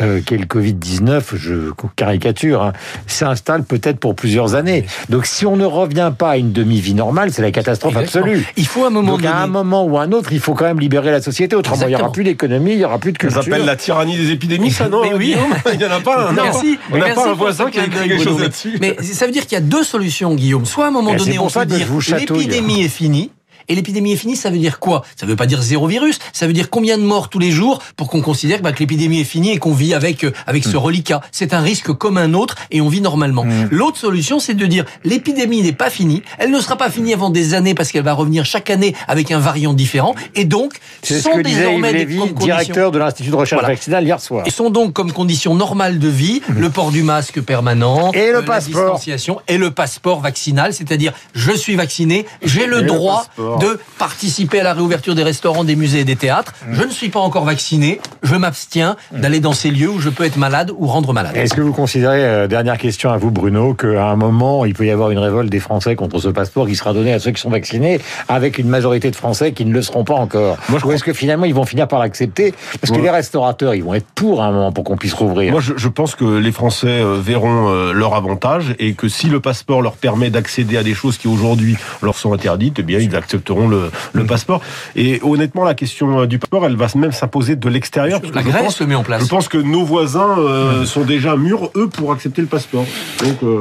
euh, 0.00 0.20
qui 0.20 0.34
est 0.34 0.38
le 0.38 0.46
Covid-19, 0.46 1.34
je 1.34 1.70
caricature, 1.94 2.62
hein, 2.62 2.72
s'installe 3.06 3.64
peut-être 3.64 3.98
pour 3.98 4.14
plusieurs 4.14 4.54
années. 4.54 4.84
Donc 5.08 5.26
si 5.26 5.46
on 5.46 5.56
ne 5.56 5.64
revient 5.64 6.12
pas 6.16 6.30
à 6.30 6.36
une 6.36 6.52
demi-vie 6.52 6.94
normale, 6.94 7.32
c'est 7.32 7.42
la 7.42 7.50
catastrophe 7.50 7.96
Exactement. 7.96 8.24
absolue. 8.26 8.46
Il 8.56 8.66
faut 8.66 8.84
à 8.84 8.88
un 8.88 8.90
moment 8.90 9.12
Donc 9.12 9.22
donné. 9.22 9.32
à 9.32 9.38
un 9.42 9.46
moment 9.46 9.84
ou 9.84 9.98
à 9.98 10.02
un 10.02 10.12
autre, 10.12 10.30
il 10.32 10.40
faut 10.40 10.54
quand 10.54 10.64
même 10.64 10.80
libérer 10.80 11.10
la 11.10 11.20
société. 11.22 11.56
Autrement, 11.56 11.82
il 11.86 11.88
n'y 11.88 11.96
aura 11.96 12.12
plus 12.12 12.24
d'économie, 12.24 12.72
il 12.72 12.78
n'y 12.78 12.84
aura 12.84 12.98
plus 12.98 13.12
de 13.12 13.18
Ça 13.18 13.26
culture. 13.26 13.42
s'appelle 13.44 13.64
la 13.64 13.76
tyrannie 13.76 14.16
des 14.16 14.30
épidémies, 14.32 14.70
ça, 14.70 14.88
non 14.88 15.02
Mais 15.02 15.14
oui. 15.14 15.36
Il 15.72 15.78
n'y 15.78 15.84
en 15.84 15.90
a 15.90 16.00
pas 16.00 16.28
un. 16.28 16.32
non 16.32 16.42
Merci. 16.42 16.78
On 16.90 16.96
n'a 16.98 17.10
pas 17.14 17.28
un 17.28 17.32
voisin 17.34 17.70
qui 17.70 17.78
a 17.80 17.84
écrit 17.84 18.08
quelque 18.08 18.22
chose 18.24 18.40
là-dessus. 18.40 18.78
Mais 18.80 18.96
ça 19.02 19.26
veut 19.26 19.32
dire 19.32 19.42
qu'il 19.42 19.52
y 19.52 19.60
a 19.60 19.64
deux 19.64 19.84
solutions, 19.84 20.34
Guillaume. 20.34 20.64
Soit 20.64 20.86
à 20.86 20.88
un 20.88 20.90
moment 20.90 21.12
Et 21.14 21.18
c'est 21.18 21.24
donné, 21.26 21.38
on 21.38 21.48
ça 21.48 21.60
peut 21.60 21.66
dire 21.76 21.88
l'épidémie 22.18 22.82
est 22.82 22.88
finie. 22.88 23.30
Et 23.68 23.74
l'épidémie 23.74 24.12
est 24.12 24.16
finie, 24.16 24.36
ça 24.36 24.50
veut 24.50 24.58
dire 24.58 24.78
quoi? 24.78 25.02
Ça 25.16 25.26
veut 25.26 25.36
pas 25.36 25.46
dire 25.46 25.60
zéro 25.62 25.86
virus, 25.86 26.18
ça 26.32 26.46
veut 26.46 26.52
dire 26.52 26.70
combien 26.70 26.98
de 26.98 27.02
morts 27.02 27.28
tous 27.28 27.38
les 27.38 27.50
jours 27.50 27.82
pour 27.96 28.08
qu'on 28.08 28.20
considère 28.22 28.60
bah, 28.62 28.72
que 28.72 28.78
l'épidémie 28.80 29.20
est 29.20 29.24
finie 29.24 29.52
et 29.52 29.58
qu'on 29.58 29.72
vit 29.74 29.94
avec 29.94 30.24
euh, 30.24 30.32
avec 30.46 30.64
ce 30.64 30.76
reliquat. 30.76 31.20
C'est 31.32 31.54
un 31.54 31.60
risque 31.60 31.92
comme 31.92 32.16
un 32.18 32.34
autre 32.34 32.56
et 32.70 32.80
on 32.80 32.88
vit 32.88 33.00
normalement. 33.00 33.44
L'autre 33.70 33.98
solution, 33.98 34.38
c'est 34.38 34.54
de 34.54 34.66
dire 34.66 34.84
l'épidémie 35.04 35.62
n'est 35.62 35.72
pas 35.72 35.90
finie, 35.90 36.22
elle 36.38 36.50
ne 36.50 36.60
sera 36.60 36.76
pas 36.76 36.90
finie 36.90 37.12
avant 37.14 37.30
des 37.30 37.54
années 37.54 37.74
parce 37.74 37.90
qu'elle 37.92 38.04
va 38.04 38.12
revenir 38.12 38.44
chaque 38.44 38.70
année 38.70 38.94
avec 39.08 39.30
un 39.30 39.38
variant 39.38 39.72
différent 39.72 40.14
et 40.34 40.44
donc 40.44 40.74
C'est 41.02 41.14
ce 41.16 41.22
sont 41.22 41.30
que 41.30 41.38
Yves 41.38 41.56
désormais 41.58 41.92
des 41.92 42.16
conditions- 42.16 42.34
directeur 42.46 42.90
de 42.92 42.98
l'Institut 42.98 43.30
de 43.30 43.36
recherche 43.36 43.60
Voilà. 43.60 43.74
vaccinale 43.74 44.04
hier 44.04 44.20
soir. 44.20 44.46
et 44.46 44.50
sont 44.50 44.70
donc 44.70 44.92
comme 44.92 45.12
condition 45.12 45.54
normale 45.54 45.98
de 45.98 46.08
vie 46.08 46.42
le 46.48 46.70
port 46.70 46.90
du 46.92 47.02
masque 47.02 47.40
permanent 47.40 48.12
Et 48.12 48.30
le 48.30 48.36
euh, 48.38 48.42
passeport. 48.42 48.80
la 48.80 48.90
distanciation 48.90 49.40
et 49.48 49.58
le 49.58 49.70
passeport 49.70 50.20
vaccinal, 50.20 50.72
c'est-à-dire 50.72 51.12
je 51.34 51.52
suis 51.52 51.74
vacciné, 51.76 52.26
j'ai 52.42 52.66
le 52.66 52.80
Et 52.80 52.84
droit. 52.84 53.26
De 53.60 53.78
participer 53.98 54.60
à 54.60 54.64
la 54.64 54.74
réouverture 54.74 55.14
des 55.14 55.22
restaurants, 55.22 55.64
des 55.64 55.76
musées 55.76 56.00
et 56.00 56.04
des 56.04 56.16
théâtres. 56.16 56.52
Je 56.70 56.82
ne 56.82 56.90
suis 56.90 57.08
pas 57.08 57.20
encore 57.20 57.44
vacciné, 57.44 58.00
je 58.22 58.34
m'abstiens 58.34 58.96
d'aller 59.12 59.40
dans 59.40 59.52
ces 59.52 59.70
lieux 59.70 59.90
où 59.90 60.00
je 60.00 60.08
peux 60.08 60.24
être 60.24 60.36
malade 60.36 60.72
ou 60.76 60.86
rendre 60.86 61.12
malade. 61.12 61.36
Est-ce 61.36 61.54
que 61.54 61.60
vous 61.60 61.72
considérez, 61.72 62.24
euh, 62.24 62.46
dernière 62.46 62.78
question 62.78 63.10
à 63.10 63.16
vous 63.16 63.30
Bruno, 63.30 63.74
qu'à 63.74 64.08
un 64.08 64.16
moment, 64.16 64.64
il 64.64 64.74
peut 64.74 64.86
y 64.86 64.90
avoir 64.90 65.10
une 65.10 65.18
révolte 65.18 65.50
des 65.50 65.60
Français 65.60 65.96
contre 65.96 66.18
ce 66.18 66.28
passeport 66.28 66.66
qui 66.66 66.76
sera 66.76 66.92
donné 66.92 67.12
à 67.12 67.18
ceux 67.18 67.30
qui 67.30 67.40
sont 67.40 67.50
vaccinés, 67.50 68.00
avec 68.28 68.58
une 68.58 68.68
majorité 68.68 69.10
de 69.10 69.16
Français 69.16 69.52
qui 69.52 69.64
ne 69.64 69.72
le 69.72 69.82
seront 69.82 70.04
pas 70.04 70.14
encore? 70.14 70.56
Ou 70.84 70.92
est-ce 70.92 71.04
que 71.04 71.12
finalement, 71.12 71.44
ils 71.44 71.54
vont 71.54 71.64
finir 71.66 71.88
par 71.88 71.98
l'accepter? 71.98 72.54
Parce 72.80 72.92
que 72.92 73.00
les 73.00 73.10
restaurateurs, 73.10 73.74
ils 73.74 73.84
vont 73.84 73.94
être 73.94 74.06
pour 74.14 74.42
à 74.42 74.46
un 74.46 74.52
moment 74.52 74.72
pour 74.72 74.84
qu'on 74.84 74.96
puisse 74.96 75.14
rouvrir. 75.14 75.52
Moi, 75.52 75.60
je, 75.60 75.74
je 75.76 75.88
pense 75.88 76.14
que 76.14 76.24
les 76.24 76.52
Français 76.52 76.86
euh, 76.88 77.18
verront 77.20 77.68
euh, 77.68 77.92
leur 77.92 78.14
avantage 78.14 78.74
et 78.78 78.94
que 78.94 79.08
si 79.08 79.28
le 79.28 79.40
passeport 79.40 79.82
leur 79.82 79.94
permet 79.94 80.30
d'accéder 80.30 80.76
à 80.76 80.82
des 80.82 80.94
choses 80.94 81.18
qui 81.18 81.28
aujourd'hui 81.28 81.76
leur 82.02 82.16
sont 82.16 82.32
interdites, 82.32 82.78
eh 82.78 82.82
bien, 82.82 82.98
ils 82.98 83.08
accepteront 83.46 83.68
le, 83.68 83.90
le 84.12 84.24
passeport. 84.26 84.60
Et 84.96 85.20
honnêtement, 85.22 85.64
la 85.64 85.74
question 85.74 86.20
euh, 86.20 86.26
du 86.26 86.38
passeport, 86.38 86.66
elle 86.66 86.76
va 86.76 86.86
même 86.96 87.12
s'imposer 87.12 87.56
de 87.56 87.68
l'extérieur. 87.68 88.20
La 88.34 88.42
je 88.42 88.48
Grèce 88.48 88.62
pense- 88.64 88.80
le 88.80 88.86
met 88.86 88.94
en 88.94 89.02
place. 89.02 89.22
Je 89.22 89.28
pense 89.28 89.48
que 89.48 89.58
nos 89.58 89.84
voisins 89.84 90.36
euh, 90.38 90.84
sont 90.84 91.02
déjà 91.04 91.36
mûrs, 91.36 91.70
eux, 91.76 91.88
pour 91.88 92.12
accepter 92.12 92.42
le 92.42 92.48
passeport. 92.48 92.84
Donc, 93.22 93.42
euh, 93.42 93.58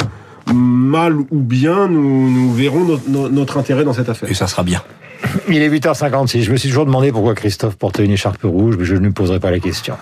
mal 0.53 1.15
ou 1.17 1.25
bien, 1.31 1.87
nous, 1.87 2.29
nous 2.31 2.53
verrons 2.53 2.83
notre, 2.85 3.09
notre- 3.09 3.29
notre 3.33 3.57
intérêt 3.57 3.83
dans 3.83 3.93
cette 3.93 4.09
affaire. 4.09 4.29
Et 4.29 4.33
ça 4.33 4.47
sera 4.47 4.63
bien. 4.63 4.81
Il 5.47 5.57
est 5.61 5.69
8h56. 5.69 6.41
Je 6.43 6.51
me 6.51 6.57
suis 6.57 6.69
toujours 6.69 6.85
demandé 6.85 7.11
pourquoi 7.11 7.33
Christophe 7.35 7.75
portait 7.77 8.05
une 8.05 8.11
écharpe 8.11 8.43
rouge, 8.43 8.75
mais 8.77 8.85
je 8.85 8.95
ne 8.95 8.99
lui 9.05 9.11
poserai 9.11 9.39
pas 9.39 9.49
la 9.51 9.59
question. 9.59 9.95